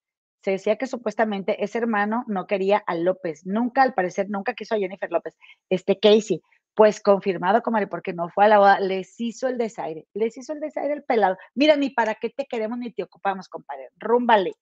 [0.47, 4.77] se decía que supuestamente ese hermano no quería a López, nunca, al parecer, nunca quiso
[4.77, 5.35] a Jennifer López,
[5.71, 6.41] este Casey.
[6.77, 10.53] Pues confirmado, comadre, porque no fue a la boda, les hizo el desaire, les hizo
[10.53, 11.37] el desaire el pelado.
[11.57, 14.53] Mira, ni para qué te queremos ni te ocupamos, compadre, rúmbale.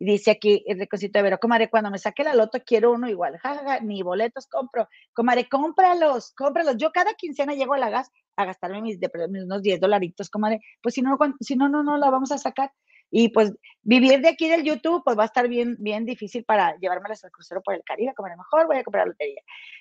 [0.00, 3.08] Y dice aquí el recosito de Vero, comadre, cuando me saque la loto quiero uno
[3.08, 4.88] igual, jajaja, ni boletos compro.
[5.12, 6.78] Comadre, cómpralos, cómpralos.
[6.78, 9.08] Yo cada quincena llego a la gas a gastarme mis, de,
[9.44, 10.60] unos 10 dolaritos, comadre.
[10.82, 12.72] Pues si no, si no, no, no la vamos a sacar.
[13.10, 13.52] Y pues
[13.82, 17.30] vivir de aquí del YouTube, pues va a estar bien, bien difícil para llevármelas al
[17.30, 19.40] crucero por el Caribe, como a lo mejor voy a comprar lotería.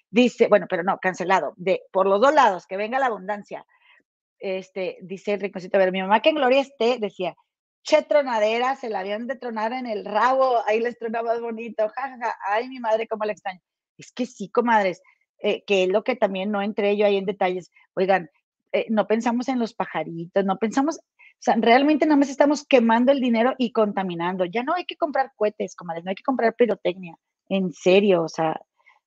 [0.10, 1.54] Dice, bueno, pero no, cancelado.
[1.58, 3.66] De, por los dos lados, que venga la abundancia.
[4.40, 7.36] Este, dice el rinconcito, a ver, mi mamá que en Gloria esté, decía,
[7.84, 12.36] che tronadera, se la habían de tronar en el rabo, ahí les tronaba bonito, jajaja,
[12.50, 13.62] ay, mi madre, cómo la extraño.
[13.98, 15.02] Es que sí, comadres,
[15.40, 17.72] eh, que es lo que también no entré yo ahí en detalles.
[17.96, 18.30] Oigan,
[18.74, 21.00] eh, no pensamos en los pajaritos, no pensamos,
[21.38, 24.46] o sea, realmente nada más estamos quemando el dinero y contaminando.
[24.46, 27.16] Ya no hay que comprar cohetes, comadres, no hay que comprar pirotecnia.
[27.48, 28.60] En serio, o sea,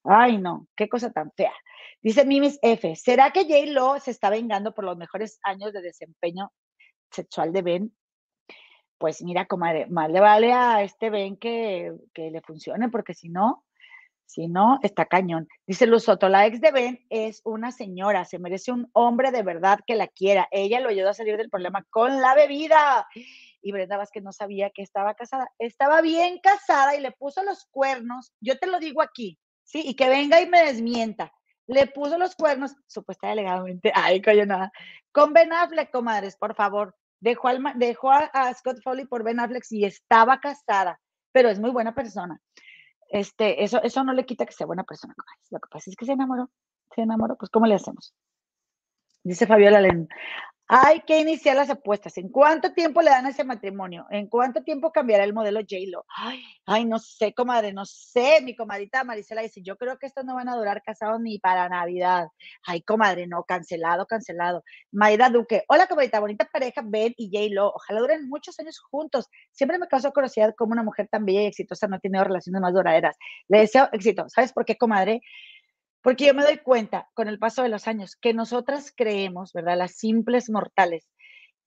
[0.05, 1.53] ay no, qué cosa tan fea.
[2.01, 3.72] Dice Mimis F, ¿será que J.
[3.72, 6.53] Lo se está vengando por los mejores años de desempeño
[7.11, 7.97] sexual de Ben?
[8.97, 13.28] Pues mira, comadre, más le vale a este Ben que, que le funcione, porque si
[13.28, 13.64] no,
[14.31, 15.49] si no, está cañón.
[15.66, 19.43] Dice Luz Soto, la ex de Ben es una señora, se merece un hombre de
[19.43, 20.47] verdad que la quiera.
[20.53, 23.09] Ella lo ayudó a salir del problema con la bebida.
[23.61, 25.51] Y Brenda Vázquez no sabía que estaba casada.
[25.59, 28.33] Estaba bien casada y le puso los cuernos.
[28.41, 29.83] Yo te lo digo aquí, ¿sí?
[29.85, 31.33] Y que venga y me desmienta.
[31.66, 34.72] Le puso los cuernos, supuestamente alegadamente, ay, coño, nada.
[35.12, 36.95] Con Ben Affleck, comadres, por favor.
[37.18, 41.01] Dejó, dejó a, a Scott Foley por Ben Affleck y estaba casada,
[41.33, 42.41] pero es muy buena persona
[43.11, 45.14] este, eso, eso no le quita que sea buena persona.
[45.50, 46.50] Lo que pasa es que se enamoró,
[46.94, 48.14] se enamoró, pues ¿cómo le hacemos?
[49.22, 50.08] Dice Fabiola Len,
[50.73, 52.16] hay que iniciar las apuestas.
[52.16, 54.07] ¿En cuánto tiempo le dan ese matrimonio?
[54.09, 56.05] ¿En cuánto tiempo cambiará el modelo J-Lo?
[56.16, 58.41] Ay, ay, no sé, comadre, no sé.
[58.45, 61.68] Mi comadita Marisela dice, yo creo que estos no van a durar casados ni para
[61.68, 62.29] Navidad.
[62.64, 64.62] Ay, comadre, no, cancelado, cancelado.
[64.93, 67.73] Maida Duque, hola comadita, bonita pareja, Ben y J-Lo.
[67.75, 69.29] Ojalá duren muchos años juntos.
[69.51, 72.73] Siempre me causó curiosidad cómo una mujer tan bella y exitosa no tiene relaciones más
[72.73, 73.16] duraderas.
[73.49, 74.29] Le deseo éxito.
[74.29, 75.21] ¿Sabes por qué, comadre?
[76.03, 79.76] Porque yo me doy cuenta con el paso de los años que nosotras creemos, ¿verdad?
[79.76, 81.09] Las simples mortales,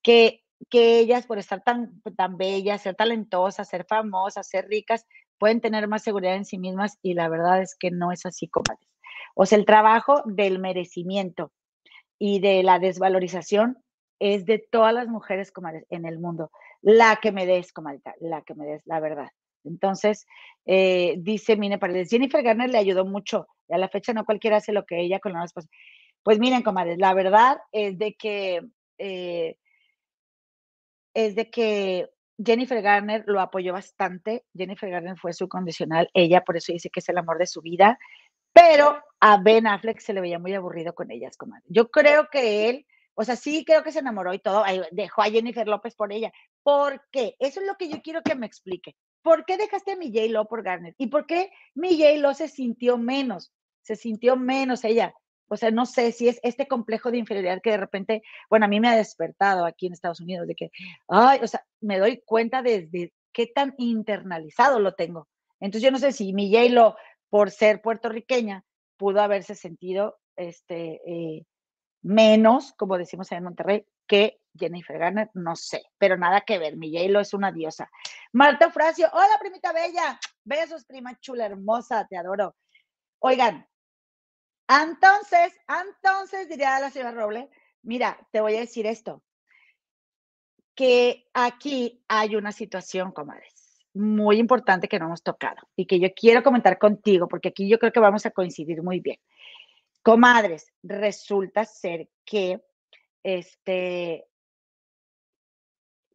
[0.01, 5.05] que, que ellas por estar tan, tan bellas, ser talentosas, ser famosas, ser ricas,
[5.37, 8.47] pueden tener más seguridad en sí mismas y la verdad es que no es así,
[8.47, 8.87] comadres.
[9.35, 11.51] O sea, el trabajo del merecimiento
[12.19, 13.77] y de la desvalorización
[14.19, 16.51] es de todas las mujeres, comadres, en el mundo.
[16.81, 19.29] La que me des, comadita, la que me des, la verdad.
[19.63, 20.25] Entonces,
[20.65, 24.73] eh, dice Mine Paredes, Jennifer Garner le ayudó mucho a la fecha no cualquiera hace
[24.73, 25.67] lo que ella con la esposa.
[26.23, 28.61] Pues miren, comadres, la verdad es de que
[28.97, 29.57] eh,
[31.13, 32.09] es de que
[32.43, 34.45] Jennifer Garner lo apoyó bastante.
[34.55, 36.09] Jennifer Garner fue su condicional.
[36.13, 37.99] Ella por eso dice que es el amor de su vida.
[38.53, 41.63] Pero a Ben Affleck se le veía muy aburrido con ellas, comadre.
[41.67, 42.85] Yo creo que él,
[43.15, 44.63] o sea, sí creo que se enamoró y todo.
[44.91, 46.31] Dejó a Jennifer López por ella.
[46.61, 47.35] ¿Por qué?
[47.39, 48.95] Eso es lo que yo quiero que me explique.
[49.23, 50.93] ¿Por qué dejaste a mi J-Lo por Garner?
[50.97, 53.51] ¿Y por qué mi J-Lo se sintió menos?
[53.81, 55.13] Se sintió menos ella.
[55.47, 58.69] O sea, no sé si es este complejo de inferioridad que de repente, bueno, a
[58.69, 60.71] mí me ha despertado aquí en Estados Unidos, de que,
[61.07, 65.27] ay, o sea, me doy cuenta desde qué tan internalizado lo tengo.
[65.59, 66.95] Entonces yo no sé si mi J-Lo,
[67.29, 68.65] por ser puertorriqueña,
[68.97, 71.45] pudo haberse sentido este, eh,
[72.01, 76.91] menos, como decimos en Monterrey, que Jennifer Garner, no sé, pero nada que ver, mi
[76.91, 77.89] J-Lo es una diosa.
[78.33, 82.55] Marta Fracio, hola primita bella, besos prima chula, hermosa, te adoro.
[83.19, 83.67] Oigan,
[84.67, 87.49] entonces, entonces diría la señora Roble,
[87.81, 89.23] mira, te voy a decir esto,
[90.75, 96.09] que aquí hay una situación, comadres, muy importante que no hemos tocado y que yo
[96.13, 99.17] quiero comentar contigo, porque aquí yo creo que vamos a coincidir muy bien.
[100.01, 102.61] Comadres, resulta ser que
[103.23, 104.27] este,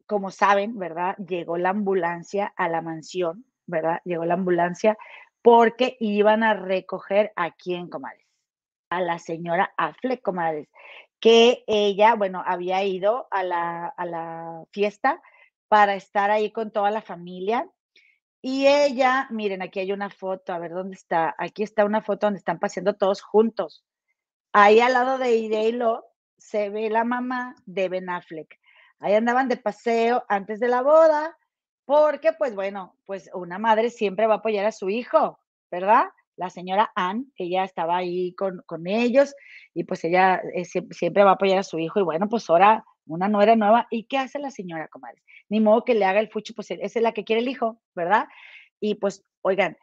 [0.05, 1.15] como saben, ¿verdad?
[1.17, 4.01] Llegó la ambulancia a la mansión, ¿verdad?
[4.05, 4.97] Llegó la ambulancia
[5.41, 8.25] porque iban a recoger a quién, comadres,
[8.89, 10.67] a la señora Affleck, comadres,
[11.19, 15.21] que ella, bueno, había ido a la, a la fiesta
[15.67, 17.69] para estar ahí con toda la familia.
[18.41, 21.35] Y ella, miren, aquí hay una foto, a ver dónde está.
[21.37, 23.85] Aquí está una foto donde están paseando todos juntos.
[24.53, 26.05] Ahí al lado de Ideilo
[26.39, 28.59] se ve la mamá de Ben Affleck.
[28.99, 31.37] Ahí andaban de paseo antes de la boda,
[31.85, 35.39] porque pues bueno, pues una madre siempre va a apoyar a su hijo,
[35.71, 36.05] ¿verdad?
[36.35, 39.35] La señora Ann, ella estaba ahí con, ellos
[39.73, 42.85] y pues ella eh, siempre va a apoyar a su hijo y bueno, pues ahora
[43.05, 43.87] una nuera nueva.
[43.89, 45.21] ¿Y qué hace la señora, comadre?
[45.49, 48.27] Ni modo que le haga el fucho, pues es la que quiere el hijo, ¿verdad?
[48.79, 49.77] Y pues, oigan,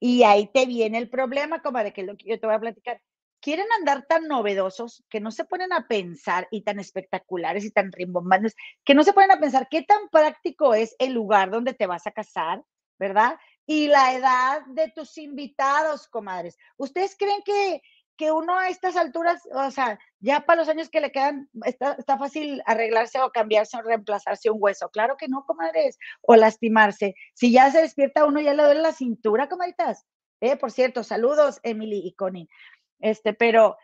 [0.00, 2.60] y ahí te viene el problema, comadre, que es lo que yo te voy a
[2.60, 3.00] platicar
[3.40, 7.92] quieren andar tan novedosos que no se ponen a pensar y tan espectaculares y tan
[7.92, 11.86] rimbombantes que no se ponen a pensar qué tan práctico es el lugar donde te
[11.86, 12.64] vas a casar,
[12.98, 13.38] ¿verdad?
[13.66, 16.56] Y la edad de tus invitados, comadres.
[16.76, 17.82] ¿Ustedes creen que,
[18.16, 21.92] que uno a estas alturas, o sea, ya para los años que le quedan, está,
[21.92, 24.88] está fácil arreglarse o cambiarse o reemplazarse un hueso.
[24.88, 27.14] Claro que no, comadres, o lastimarse.
[27.34, 30.04] Si ya se despierta uno, ya le duele la cintura, comadritas.
[30.40, 32.48] Eh, por cierto, saludos, Emily y Connie.
[33.00, 33.76] Este, pero,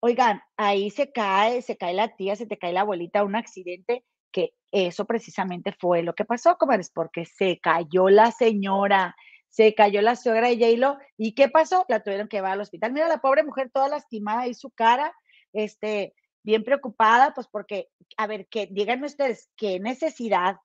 [0.00, 4.04] oigan, ahí se cae, se cae la tía, se te cae la abuelita, un accidente,
[4.32, 9.14] que eso precisamente fue lo que pasó, comadres, porque se cayó la señora
[9.50, 10.98] se cayó la suegra de J-Lo.
[11.18, 11.84] ¿Y qué pasó?
[11.88, 12.92] La tuvieron que llevar al hospital.
[12.92, 15.12] Mira la pobre mujer toda lastimada y su cara,
[15.52, 20.56] este, bien preocupada, pues porque, a ver, que díganme ustedes, qué necesidad,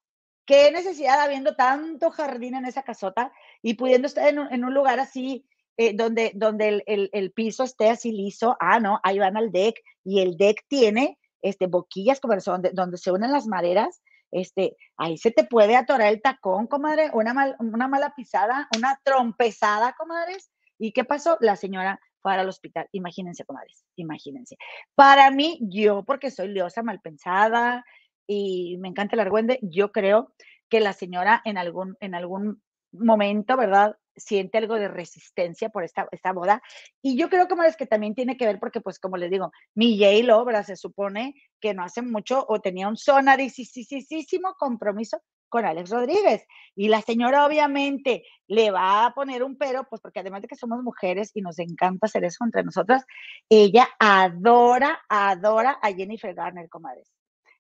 [0.45, 5.45] qué necesidad habiendo tanto jardín en esa casota y pudiendo estar en un, lugar así,
[5.78, 8.55] eh, donde, donde el, piso esté así liso.
[8.59, 12.97] Ah, no, ahí van al deck y el deck tiene este, boquillas como donde, donde
[12.97, 14.01] se unen las maderas
[14.36, 19.93] este, ahí se te puede atorar el tacón, comadre, una, una mala pisada, una trompezada,
[19.97, 20.51] comadres.
[20.78, 21.38] ¿Y qué pasó?
[21.39, 22.89] La señora fue al hospital.
[22.91, 24.57] Imagínense, comadres, imagínense.
[24.93, 27.86] Para mí, yo, porque soy liosa, mal pensada
[28.28, 30.34] y me encanta el argüende, yo creo
[30.67, 32.61] que la señora en algún, en algún
[32.91, 33.95] momento, ¿verdad?
[34.16, 36.61] Siente algo de resistencia por esta, esta boda.
[37.01, 39.51] Y yo creo como es que también tiene que ver porque, pues, como les digo,
[39.74, 40.45] mi J-Lo.
[40.63, 46.45] Se supone que no hace mucho o tenía un sonarisísimo compromiso con Alex Rodríguez.
[46.76, 50.55] Y la señora obviamente le va a poner un pero, pues porque además de que
[50.55, 53.05] somos mujeres y nos encanta hacer eso entre nosotras,
[53.49, 57.14] ella adora, adora a Jennifer Garner, comadres.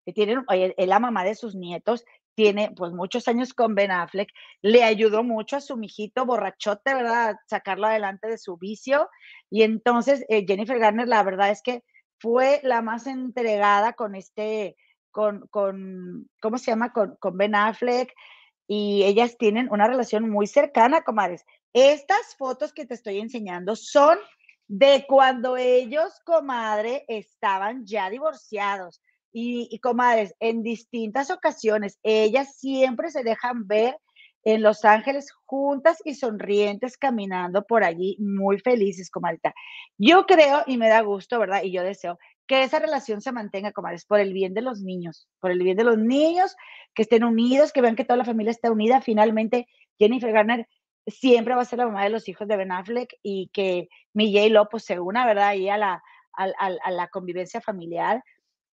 [0.05, 4.29] Que tienen, es la mamá de sus nietos tiene pues muchos años con Ben Affleck,
[4.61, 7.37] le ayudó mucho a su mijito borrachote, ¿verdad?
[7.47, 9.09] Sacarlo adelante de su vicio.
[9.49, 11.83] Y entonces eh, Jennifer Garner, la verdad es que
[12.19, 14.75] fue la más entregada con este,
[15.11, 16.91] con, con ¿cómo se llama?
[16.91, 18.13] Con, con Ben Affleck.
[18.67, 21.45] Y ellas tienen una relación muy cercana, comadres.
[21.73, 24.17] Estas fotos que te estoy enseñando son
[24.67, 29.01] de cuando ellos, comadre, estaban ya divorciados.
[29.37, 33.97] Y, comadres, en distintas ocasiones, ellas siempre se dejan ver
[34.45, 39.53] en Los Ángeles juntas y sonrientes caminando por allí, muy felices, comadita.
[39.97, 41.63] Yo creo y me da gusto, ¿verdad?
[41.63, 42.17] Y yo deseo
[42.47, 45.75] que esa relación se mantenga, comadres, por el bien de los niños, por el bien
[45.75, 46.55] de los niños,
[46.93, 49.01] que estén unidos, que vean que toda la familia está unida.
[49.01, 49.67] Finalmente,
[49.99, 50.65] Jennifer Garner
[51.07, 54.33] siempre va a ser la mamá de los hijos de Ben Affleck y que mi
[54.33, 54.47] J.
[54.47, 55.49] Lo pues, se una, ¿verdad?
[55.49, 58.23] Ahí a la convivencia familiar.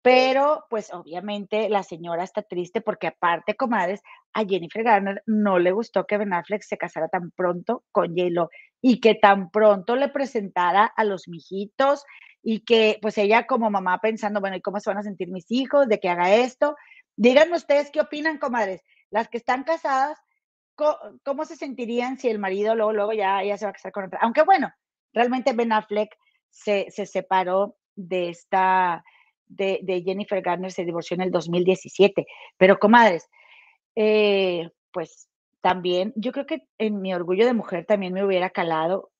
[0.02, 4.00] Pero, pues obviamente la señora está triste porque aparte, comadres,
[4.32, 8.48] a Jennifer Garner no le gustó que Ben Affleck se casara tan pronto con J-Lo
[8.80, 12.04] y que tan pronto le presentara a los mijitos
[12.42, 15.50] y que pues ella como mamá pensando, bueno, ¿y cómo se van a sentir mis
[15.50, 16.76] hijos de que haga esto?
[17.16, 18.82] Díganme ustedes qué opinan, comadres.
[19.10, 20.18] Las que están casadas,
[20.76, 24.04] ¿cómo, se sentirían si el marido luego, luego ya, ya se va a casar con
[24.04, 24.20] otra?
[24.22, 24.72] Aunque bueno,
[25.12, 26.16] realmente Ben Affleck
[26.48, 29.04] se, se separó de esta
[29.50, 32.26] de, Jennifer Garner se divorció en el 2017.
[32.56, 33.28] Pero, comadres,
[33.96, 35.28] eh, pues
[35.60, 39.10] también, yo creo que en mi orgullo de mujer también me hubiera calado,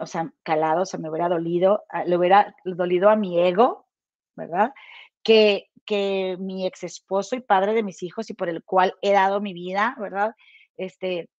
[0.00, 3.86] o sea, calado, o sea, me hubiera dolido, ah, le hubiera dolido a mi ego,
[4.36, 4.72] ¿verdad?
[5.22, 9.12] Que, que mi ex esposo y padre de mis hijos y por el cual he
[9.12, 10.34] dado mi vida, ¿verdad?
[10.76, 11.30] Este,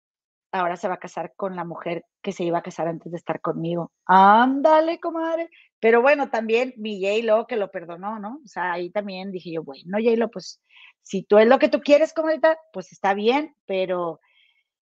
[0.51, 3.17] ahora se va a casar con la mujer que se iba a casar antes de
[3.17, 3.91] estar conmigo.
[4.05, 5.49] Ándale, comadre.
[5.79, 8.41] Pero bueno, también mi J-Lo que lo perdonó, ¿no?
[8.43, 10.61] O sea, ahí también dije yo, bueno, J-Lo, pues
[11.03, 12.39] si tú es lo que tú quieres, comadre,
[12.73, 14.19] pues está bien, pero,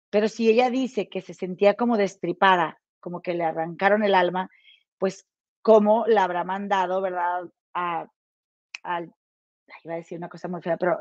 [0.10, 4.50] pero si ella dice que se sentía como destripada, como que le arrancaron el alma,
[4.98, 5.28] pues
[5.62, 7.44] cómo la habrá mandado, ¿verdad?
[7.74, 8.08] A,
[8.84, 9.14] al
[9.84, 10.98] iba a decir una cosa muy fea, pero,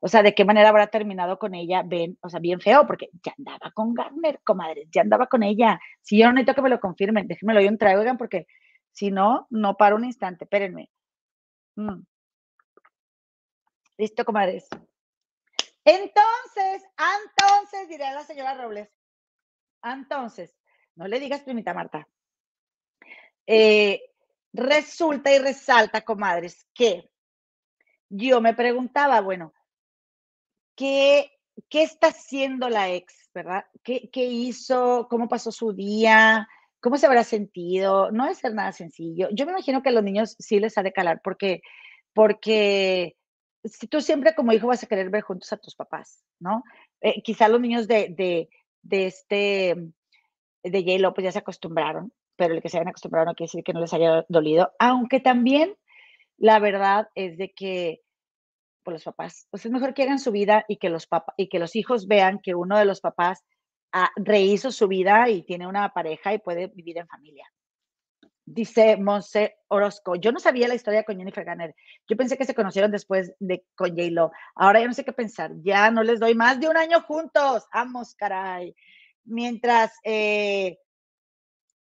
[0.00, 1.82] o sea, ¿de qué manera habrá terminado con ella?
[1.84, 5.80] Ven, o sea, bien feo, porque ya andaba con Garner, comadre, ya andaba con ella.
[6.02, 8.46] Si yo no necesito que me lo confirmen, déjenmelo yo un trago, oigan, porque
[8.92, 10.90] si no, no paro un instante, espérenme.
[11.76, 12.02] Mm.
[13.98, 14.68] Listo, comadres.
[15.84, 18.90] Entonces, entonces, dirá la señora Robles,
[19.82, 20.56] entonces,
[20.96, 22.08] no le digas primita Marta.
[23.46, 24.02] Eh,
[24.52, 27.08] resulta y resalta, comadres, que
[28.08, 29.52] yo me preguntaba, bueno,
[30.76, 31.32] ¿qué,
[31.68, 33.64] qué está haciendo la ex, verdad?
[33.82, 35.06] ¿Qué, ¿Qué, hizo?
[35.10, 36.48] ¿Cómo pasó su día?
[36.80, 38.10] ¿Cómo se habrá sentido?
[38.12, 39.28] No es ser nada sencillo.
[39.32, 41.62] Yo me imagino que a los niños sí les ha de calar porque,
[42.12, 43.16] porque
[43.64, 46.62] si tú siempre como hijo vas a querer ver juntos a tus papás, ¿no?
[47.00, 48.48] Eh, quizá los niños de, de,
[48.82, 49.76] de este,
[50.62, 53.64] de J-Lo pues ya se acostumbraron, pero el que se hayan acostumbrado no quiere decir
[53.64, 55.74] que no les haya dolido, aunque también
[56.38, 58.02] la verdad es de que
[58.86, 61.48] por pues, los papás, pues es mejor que hagan su vida y que los y
[61.48, 63.44] que los hijos vean que uno de los papás
[63.92, 67.50] ha, rehizo su vida y tiene una pareja y puede vivir en familia.
[68.44, 71.74] Dice Monse Orozco, yo no sabía la historia con Jennifer Garner.
[72.08, 74.30] Yo pensé que se conocieron después de con J-Lo.
[74.54, 75.50] Ahora ya no sé qué pensar.
[75.64, 77.66] Ya no les doy más de un año juntos.
[77.74, 78.72] Vamos, caray.
[79.24, 80.78] Mientras, eh,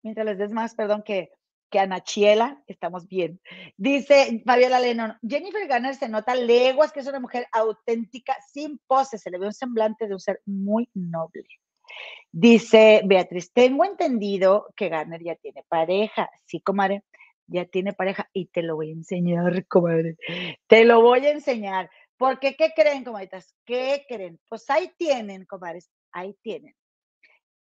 [0.02, 1.30] mientras les des más, perdón, que,
[1.70, 3.40] que Ana Chiela, estamos bien.
[3.76, 9.18] Dice Fabiola Lennon, Jennifer Garner se nota leguas que es una mujer auténtica, sin pose,
[9.18, 11.44] se le ve un semblante de un ser muy noble.
[12.30, 16.30] Dice Beatriz, tengo entendido que Garner ya tiene pareja.
[16.44, 17.02] Sí, comadre,
[17.46, 20.16] ya tiene pareja y te lo voy a enseñar, comadre.
[20.66, 21.90] Te lo voy a enseñar.
[22.16, 23.54] Porque, ¿qué creen, comadritas?
[23.64, 24.40] ¿Qué creen?
[24.48, 26.74] Pues ahí tienen, comadres, ahí tienen.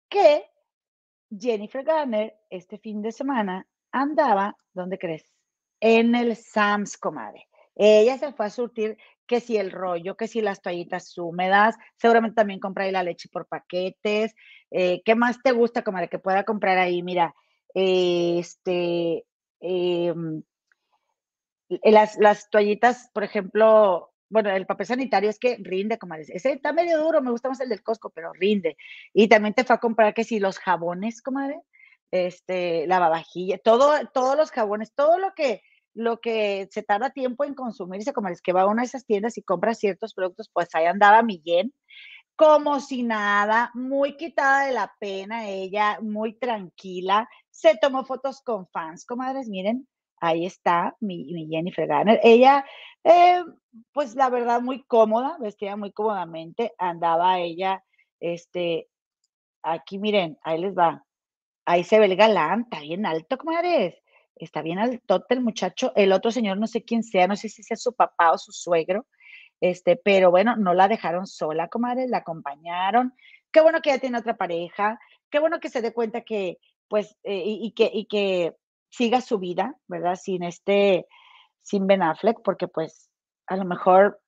[0.08, 0.46] Que
[1.38, 5.26] Jennifer Garner este fin de semana andaba, ¿dónde crees?
[5.80, 7.48] En el Sams, comadre.
[7.76, 12.36] Ella se fue a surtir que si el rollo, que si las toallitas húmedas, seguramente
[12.36, 14.36] también compra ahí la leche por paquetes.
[14.70, 17.02] Eh, ¿Qué más te gusta, comadre, que pueda comprar ahí?
[17.02, 17.34] Mira,
[17.74, 19.26] este,
[19.60, 20.44] em,
[21.84, 26.26] las, las toallitas, por ejemplo, bueno, el papel sanitario es que rinde, comadre.
[26.30, 28.78] Ese está medio duro, me gusta más el del Costco, pero rinde.
[29.14, 31.62] Y también te fue a comprar que si los jabones, comadre,
[32.14, 35.64] este, lavavajilla, todo, todos los jabones, todo lo que
[35.96, 39.06] lo que se tarda tiempo en consumirse, como es que va a una de esas
[39.06, 41.74] tiendas y compra ciertos productos, pues ahí andaba Miguel,
[42.36, 48.68] como si nada, muy quitada de la pena, ella muy tranquila, se tomó fotos con
[48.68, 49.88] fans, comadres, miren,
[50.20, 52.20] ahí está mi, mi Jennifer Garner.
[52.24, 52.66] Ella,
[53.04, 53.44] eh,
[53.92, 57.84] pues la verdad, muy cómoda, vestía muy cómodamente, andaba ella,
[58.20, 58.88] este,
[59.64, 61.04] aquí miren, ahí les va,
[61.66, 63.96] ahí se ve el galán, está bien alto, comadres
[64.36, 67.64] está bien altote el muchacho, el otro señor no sé quién sea, no sé si
[67.64, 69.06] sea su papá o su suegro,
[69.62, 73.14] este, pero bueno, no la dejaron sola, comadre, la acompañaron.
[73.52, 75.00] Qué bueno que ya tiene otra pareja,
[75.30, 76.58] qué bueno que se dé cuenta que,
[76.88, 78.56] pues, eh, y, que, y que
[78.90, 80.16] siga su vida, ¿verdad?
[80.16, 81.08] Sin este,
[81.62, 83.10] sin Ben Affleck, porque pues
[83.48, 84.20] a lo mejor,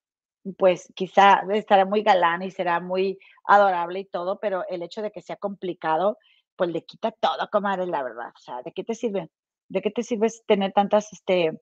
[0.57, 5.11] pues quizá estará muy galán y será muy adorable y todo, pero el hecho de
[5.11, 6.17] que sea complicado,
[6.55, 8.29] pues le quita todo, comadre, la verdad.
[8.35, 9.29] O sea, ¿de qué te sirve?
[9.69, 11.59] ¿De qué te sirve tener tantas, este,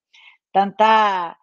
[0.51, 1.39] tanta,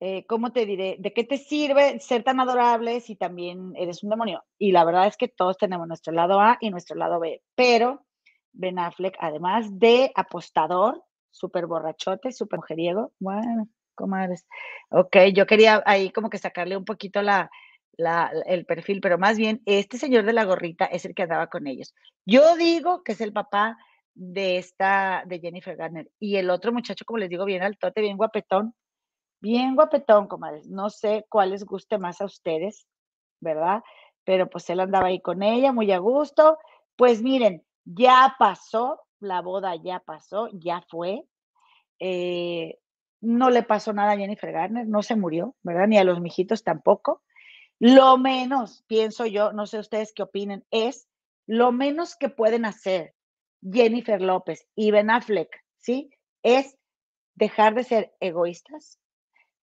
[0.00, 0.96] eh, ¿cómo te diré?
[0.98, 4.44] ¿De qué te sirve ser tan adorable si también eres un demonio?
[4.58, 8.04] Y la verdad es que todos tenemos nuestro lado A y nuestro lado B, pero
[8.52, 14.46] Ben Affleck, además de apostador, súper borrachote, súper mujeriego, bueno, comadres.
[14.90, 17.50] Ok, yo quería ahí como que sacarle un poquito la,
[17.96, 21.48] la, el perfil, pero más bien este señor de la gorrita es el que andaba
[21.48, 21.94] con ellos.
[22.26, 23.76] Yo digo que es el papá
[24.14, 26.10] de esta, de Jennifer Garner.
[26.18, 28.74] Y el otro muchacho, como les digo, bien altote, bien guapetón,
[29.40, 30.68] bien guapetón, comadres.
[30.68, 32.86] No sé cuál les guste más a ustedes,
[33.40, 33.82] ¿verdad?
[34.24, 36.58] Pero pues él andaba ahí con ella, muy a gusto.
[36.96, 41.24] Pues miren, ya pasó, la boda ya pasó, ya fue.
[41.98, 42.78] Eh,
[43.20, 45.88] no le pasó nada a Jennifer Garner, no se murió, ¿verdad?
[45.88, 47.22] Ni a los mijitos tampoco.
[47.86, 51.06] Lo menos, pienso yo, no sé ustedes qué opinen, es
[51.46, 53.14] lo menos que pueden hacer
[53.60, 56.08] Jennifer López y Ben Affleck, ¿sí?
[56.42, 56.78] Es
[57.34, 58.98] dejar de ser egoístas,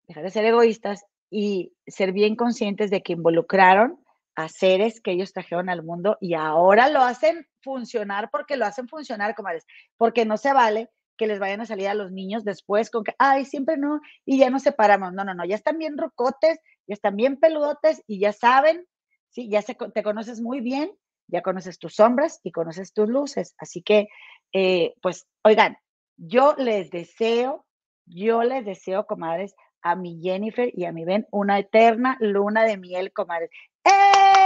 [0.07, 3.99] dejar de ser egoístas y ser bien conscientes de que involucraron
[4.35, 8.87] a seres que ellos trajeron al mundo y ahora lo hacen funcionar porque lo hacen
[8.87, 9.65] funcionar, comadres,
[9.97, 10.91] porque no se vale
[11.21, 14.39] que les vayan a salir a los niños después con que, ay, siempre no, y
[14.39, 15.13] ya nos separamos.
[15.13, 18.87] No, no, no, ya están bien rocotes, ya están bien peludotes y ya saben,
[19.29, 20.91] sí, ya se, te conoces muy bien
[21.27, 23.55] ya conoces tus sombras y conoces tus luces.
[23.59, 24.09] Así que,
[24.51, 25.77] eh, pues, oigan,
[26.17, 27.65] yo les deseo,
[28.05, 32.77] yo les deseo, comadres, a mi Jennifer y a mi Ben una eterna luna de
[32.77, 33.51] miel, comadres.
[33.85, 34.41] ¡Eh!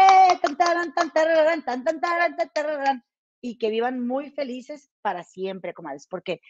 [3.45, 6.41] y que vivan muy felices para siempre, comadres, porque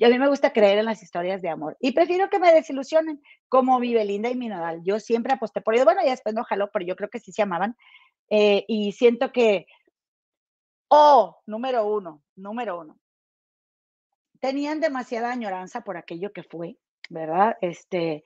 [0.00, 3.22] a mí me gusta creer en las historias de amor y prefiero que me desilusionen
[3.48, 4.80] como mi Belinda y mi Nadal.
[4.84, 5.84] Yo siempre aposté por ellos.
[5.84, 7.76] Bueno, ya después no jaló, pero yo creo que sí se amaban.
[8.30, 9.66] Eh, y siento que
[10.94, 12.98] Oh, número uno, número uno.
[14.40, 16.76] Tenían demasiada añoranza por aquello que fue,
[17.08, 17.56] ¿verdad?
[17.62, 18.24] Este,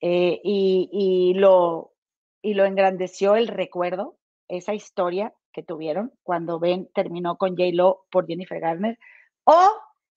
[0.00, 1.94] eh, y, lo,
[2.42, 8.28] y lo engrandeció el recuerdo, esa historia que tuvieron cuando Ben terminó con J-Lo por
[8.28, 9.00] Jennifer Garner,
[9.42, 9.72] o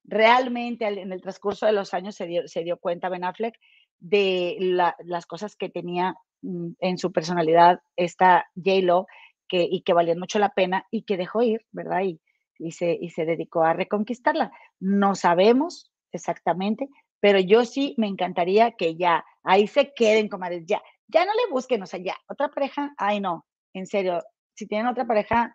[0.09, 3.55] realmente en el transcurso de los años se dio, se dio cuenta Ben Affleck
[3.99, 4.57] de
[5.03, 9.07] las cosas que tenía mm, en su personalidad esta J-Lo
[9.47, 12.01] que, y que valían mucho la pena y que dejó ir, ¿verdad?
[12.01, 12.19] Y,
[12.57, 14.51] y, se, y se dedicó a reconquistarla.
[14.79, 16.89] No sabemos exactamente,
[17.19, 21.51] pero yo sí me encantaría que ya ahí se queden, comadres, ya, ya no le
[21.51, 24.21] busquen, o sea, ya, otra pareja, ay no, en serio,
[24.55, 25.53] si tienen otra pareja,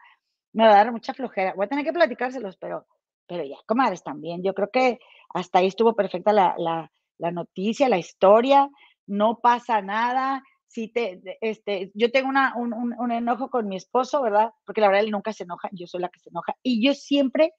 [0.53, 1.55] me va a dar mucha flojera.
[1.55, 2.87] Voy a tener que platicárselos, pero
[3.27, 4.43] pero ya, comadres, también.
[4.43, 4.99] Yo creo que
[5.31, 8.71] hasta ahí estuvo perfecta la, la, la noticia, la historia,
[9.07, 10.43] no pasa nada.
[10.67, 14.51] Si te, este, yo tengo una, un, un, enojo con mi esposo, ¿verdad?
[14.65, 16.57] Porque la verdad él nunca se enoja, yo soy la que se enoja.
[16.63, 17.53] Y yo siempre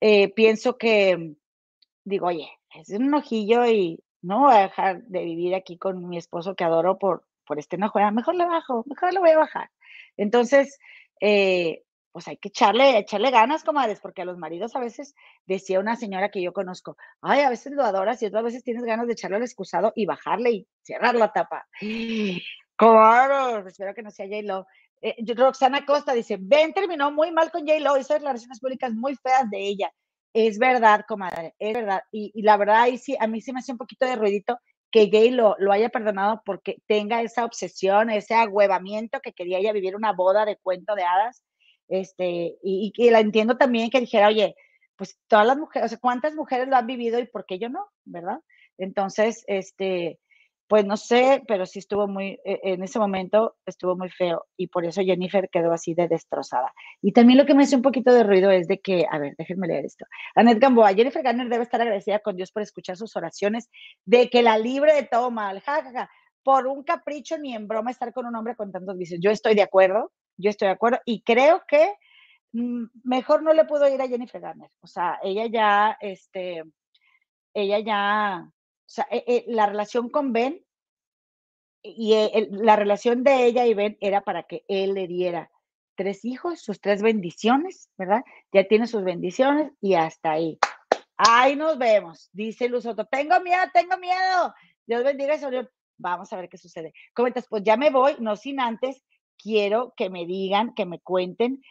[0.00, 1.34] eh, pienso que,
[2.04, 6.18] digo, oye, es un enojillo y no voy a dejar de vivir aquí con mi
[6.18, 7.98] esposo que adoro por, por este enojo.
[8.12, 9.70] Mejor le bajo, mejor le voy a bajar.
[10.16, 10.78] Entonces,
[11.20, 11.83] eh,
[12.14, 15.96] pues hay que echarle, echarle ganas, comadres, porque a los maridos a veces, decía una
[15.96, 19.14] señora que yo conozco, ay, a veces lo adoras y otras veces tienes ganas de
[19.14, 21.66] echarle al excusado y bajarle y cerrar la tapa.
[22.76, 24.64] Comadres, espero que no sea J-Lo.
[25.02, 29.50] Eh, Roxana Costa dice, Ben terminó muy mal con J-Lo, hizo declaraciones públicas muy feas
[29.50, 29.92] de ella.
[30.32, 32.02] Es verdad, comadre, es verdad.
[32.12, 34.60] Y, la verdad, ahí sí, a mí sí me hace un poquito de ruidito
[34.92, 39.72] que Gay lo, lo haya perdonado porque tenga esa obsesión, ese agüevamiento que quería ella
[39.72, 41.42] vivir una boda de cuento de hadas
[41.88, 44.54] este, y, y, la entiendo también que dijera, oye,
[44.96, 47.68] pues todas las mujeres, o sea, ¿cuántas mujeres lo han vivido y por qué yo
[47.68, 47.86] no?
[48.04, 48.40] ¿Verdad?
[48.78, 50.18] Entonces, este,
[50.68, 54.68] pues no sé, pero sí estuvo muy, e, en ese momento estuvo muy feo y
[54.68, 56.72] por eso Jennifer quedó así de destrozada.
[57.02, 59.34] Y también lo que me hace un poquito de ruido es de que, a ver,
[59.36, 60.06] déjenme leer esto.
[60.34, 63.68] Annette Gamboa, Jennifer Garner debe estar agradecida con Dios por escuchar sus oraciones
[64.04, 66.10] de que la libre de todo mal, jajaja,
[66.42, 69.20] por un capricho ni en broma estar con un hombre con tantos vicios.
[69.22, 71.94] Yo estoy de acuerdo, yo estoy de acuerdo y creo que
[72.52, 74.70] mm, mejor no le pudo ir a Jennifer Garner.
[74.80, 76.62] O sea, ella ya, este,
[77.54, 78.52] ella ya, o
[78.86, 80.64] sea, e, e, la relación con Ben
[81.82, 85.50] y e, la relación de ella y Ben era para que él le diera
[85.96, 88.22] tres hijos, sus tres bendiciones, ¿verdad?
[88.52, 90.58] Ya tiene sus bendiciones y hasta ahí.
[91.16, 93.06] Ahí nos vemos, dice Luz Soto.
[93.06, 94.54] Tengo miedo, tengo miedo.
[94.86, 95.72] Dios bendiga Señor.
[95.96, 96.92] Vamos a ver qué sucede.
[97.12, 99.04] Comentas, pues ya me voy, no sin antes
[99.44, 101.62] quiero que me digan, que me cuenten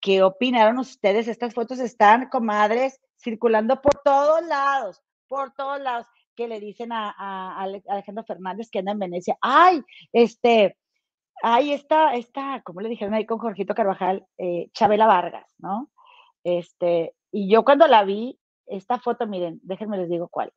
[0.00, 1.26] qué opinaron ustedes.
[1.26, 6.06] Estas fotos están, comadres, circulando por todos lados, por todos lados,
[6.36, 7.58] que le dicen a,
[7.88, 9.36] Alejandro Fernández que anda en Venecia.
[9.40, 10.76] Ay, este,
[11.42, 15.90] ay, está, está, como le dijeron ahí con Jorgito Carvajal, eh, Chabela Vargas, ¿no?
[16.44, 20.52] Este, y yo cuando la vi, esta foto, miren, déjenme les digo cuál.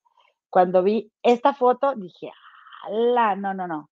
[0.50, 2.32] Cuando vi esta foto, dije,
[2.84, 3.90] ala, no, no, no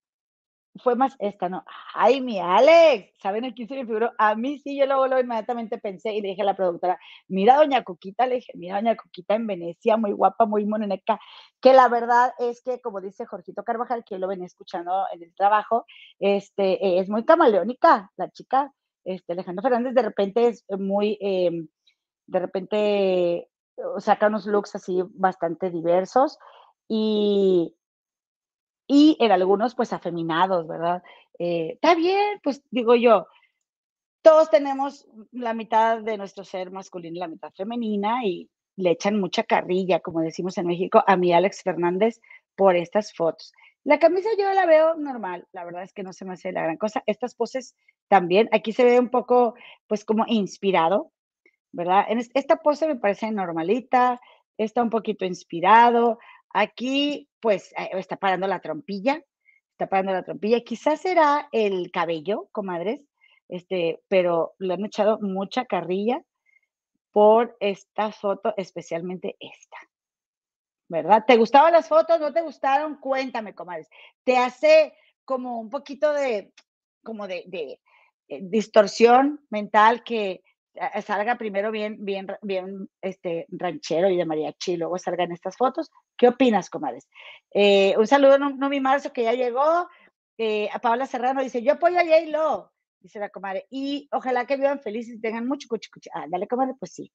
[0.81, 1.63] fue más esta, ¿no?
[1.93, 4.11] Ay, mi Alex, ¿saben a quién se me figuró?
[4.17, 7.57] A mí sí, yo luego, luego inmediatamente pensé y le dije a la productora, mira
[7.57, 11.19] doña Coquita, le dije, mira doña Coquita en Venecia, muy guapa, muy moneneca,
[11.61, 15.23] que la verdad es que, como dice Jorgito Carvajal, que yo lo venía escuchando en
[15.23, 15.85] el trabajo,
[16.19, 21.67] este, es muy camaleónica la chica, este, Alejandro Fernández de repente es muy, em,
[22.27, 23.49] de repente
[23.99, 26.37] saca unos looks así bastante diversos
[26.87, 27.75] y,
[28.93, 31.01] y en algunos pues afeminados, ¿verdad?
[31.39, 33.25] Eh, está bien, pues digo yo,
[34.21, 39.19] todos tenemos la mitad de nuestro ser masculino y la mitad femenina y le echan
[39.19, 42.21] mucha carrilla, como decimos en México, a mi Alex Fernández
[42.55, 43.51] por estas fotos.
[43.83, 46.61] La camisa yo la veo normal, la verdad es que no se me hace la
[46.61, 47.01] gran cosa.
[47.07, 47.75] Estas poses
[48.09, 49.55] también, aquí se ve un poco,
[49.87, 51.11] pues como inspirado,
[51.71, 52.05] ¿verdad?
[52.09, 54.21] En esta pose me parece normalita,
[54.55, 56.19] está un poquito inspirado.
[56.53, 59.23] Aquí, pues, eh, está parando la trompilla,
[59.71, 60.61] está parando la trompilla.
[60.61, 63.01] Quizás será el cabello, comadres,
[63.49, 66.21] este, pero le han echado mucha carrilla
[67.11, 69.77] por esta foto, especialmente esta.
[70.87, 71.23] ¿Verdad?
[71.25, 72.19] ¿Te gustaban las fotos?
[72.19, 72.97] ¿No te gustaron?
[72.99, 73.89] Cuéntame, comadres.
[74.23, 74.93] ¿Te hace
[75.25, 76.53] como un poquito de,
[77.03, 77.79] como de,
[78.27, 80.43] eh, distorsión mental que
[81.05, 85.91] salga primero bien, bien, bien este, ranchero y de mariachi, luego salgan estas fotos.
[86.17, 87.07] ¿Qué opinas, comadres?
[87.51, 89.87] Eh, un saludo a Nomi Marzo, que ya llegó.
[90.37, 94.57] Eh, a Paola Serrano dice, yo apoyo a J-Lo, dice la comadre, y ojalá que
[94.57, 97.11] vivan felices y tengan mucho cuchi, Ah, dale, comadre, pues sí,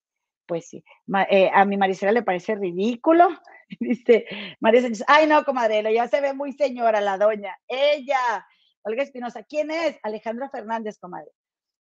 [0.47, 0.85] pues sí.
[1.31, 3.29] Eh, a mi Maricela le parece ridículo.
[3.81, 4.27] dice
[4.61, 7.57] María Sánchez, ay no, comadre, ya se ve muy señora la doña.
[7.67, 8.47] Ella,
[8.83, 9.99] Olga Espinosa, ¿quién es?
[10.03, 11.31] Alejandra Fernández, comadre.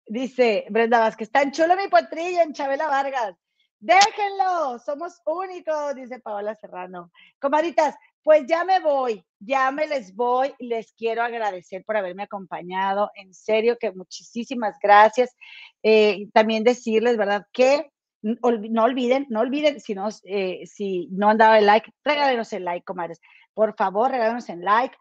[0.06, 3.36] Dice Brenda Vázquez, tan chulo mi potrillo en Chabela Vargas.
[3.81, 7.12] Déjenlo, somos únicos, dice Paola Serrano.
[7.41, 10.53] Comaditas, pues ya me voy, ya me les voy.
[10.59, 13.11] Les quiero agradecer por haberme acompañado.
[13.14, 15.37] En serio que muchísimas gracias.
[15.83, 17.47] Eh, también decirles, ¿verdad?
[17.53, 17.91] Que
[18.22, 22.64] no olviden, no olviden, si no, eh, si no han dado el like, regálenos el
[22.64, 23.20] like, comadres.
[23.55, 24.97] Por favor, regálenos el like.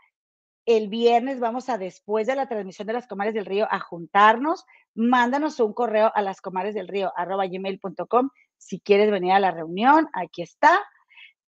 [0.68, 4.66] El viernes vamos a, después de la transmisión de las Comares del Río, a juntarnos.
[4.96, 8.30] Mándanos un correo a las comares del río, arroba gmail.com.
[8.58, 10.80] Si quieres venir a la reunión, aquí está.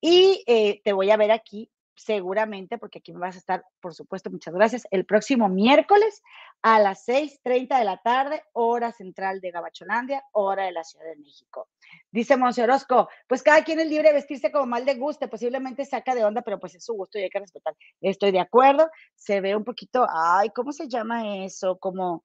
[0.01, 3.93] Y eh, te voy a ver aquí seguramente, porque aquí me vas a estar, por
[3.93, 6.22] supuesto, muchas gracias, el próximo miércoles
[6.62, 11.18] a las 6.30 de la tarde, hora central de Gabacholandia, hora de la Ciudad de
[11.18, 11.68] México.
[12.10, 15.84] Dice Monse Orozco, pues cada quien es libre de vestirse como mal de guste, posiblemente
[15.84, 17.76] saca de onda, pero pues es su gusto y hay que respetar.
[17.99, 21.78] Estoy de acuerdo, se ve un poquito, ay, ¿cómo se llama eso?
[21.80, 22.24] Como,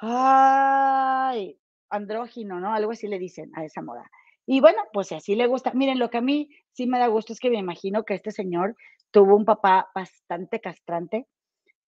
[0.00, 1.60] ay,
[1.92, 2.74] andrógino, ¿no?
[2.74, 4.10] Algo así le dicen a esa moda.
[4.46, 5.72] Y bueno, pues si así le gusta.
[5.72, 8.32] Miren, lo que a mí sí me da gusto es que me imagino que este
[8.32, 8.76] señor
[9.10, 11.26] tuvo un papá bastante castrante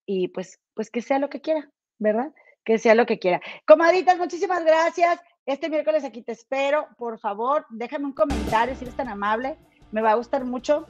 [0.07, 2.33] y pues, pues que sea lo que quiera, ¿verdad?
[2.65, 3.41] Que sea lo que quiera.
[3.67, 5.21] Comaditas, muchísimas gracias.
[5.47, 6.87] Este miércoles aquí te espero.
[6.97, 9.57] Por favor, déjame un comentario si eres tan amable.
[9.91, 10.87] Me va a gustar mucho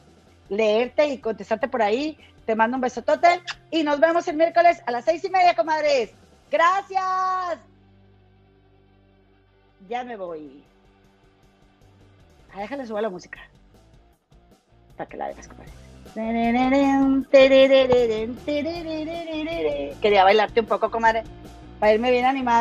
[0.49, 2.19] leerte y contestarte por ahí.
[2.47, 3.41] Te mando un besotote
[3.71, 6.13] y nos vemos el miércoles a las seis y media, comadres.
[6.51, 7.74] Gracias.
[9.89, 10.63] Ya me voy.
[12.53, 13.41] Ah, déjale subir la música.
[14.97, 15.73] Para que la veas, comadre.
[20.01, 21.25] Quería bailarte un poco, comadre,
[21.81, 22.53] para irme bien animada.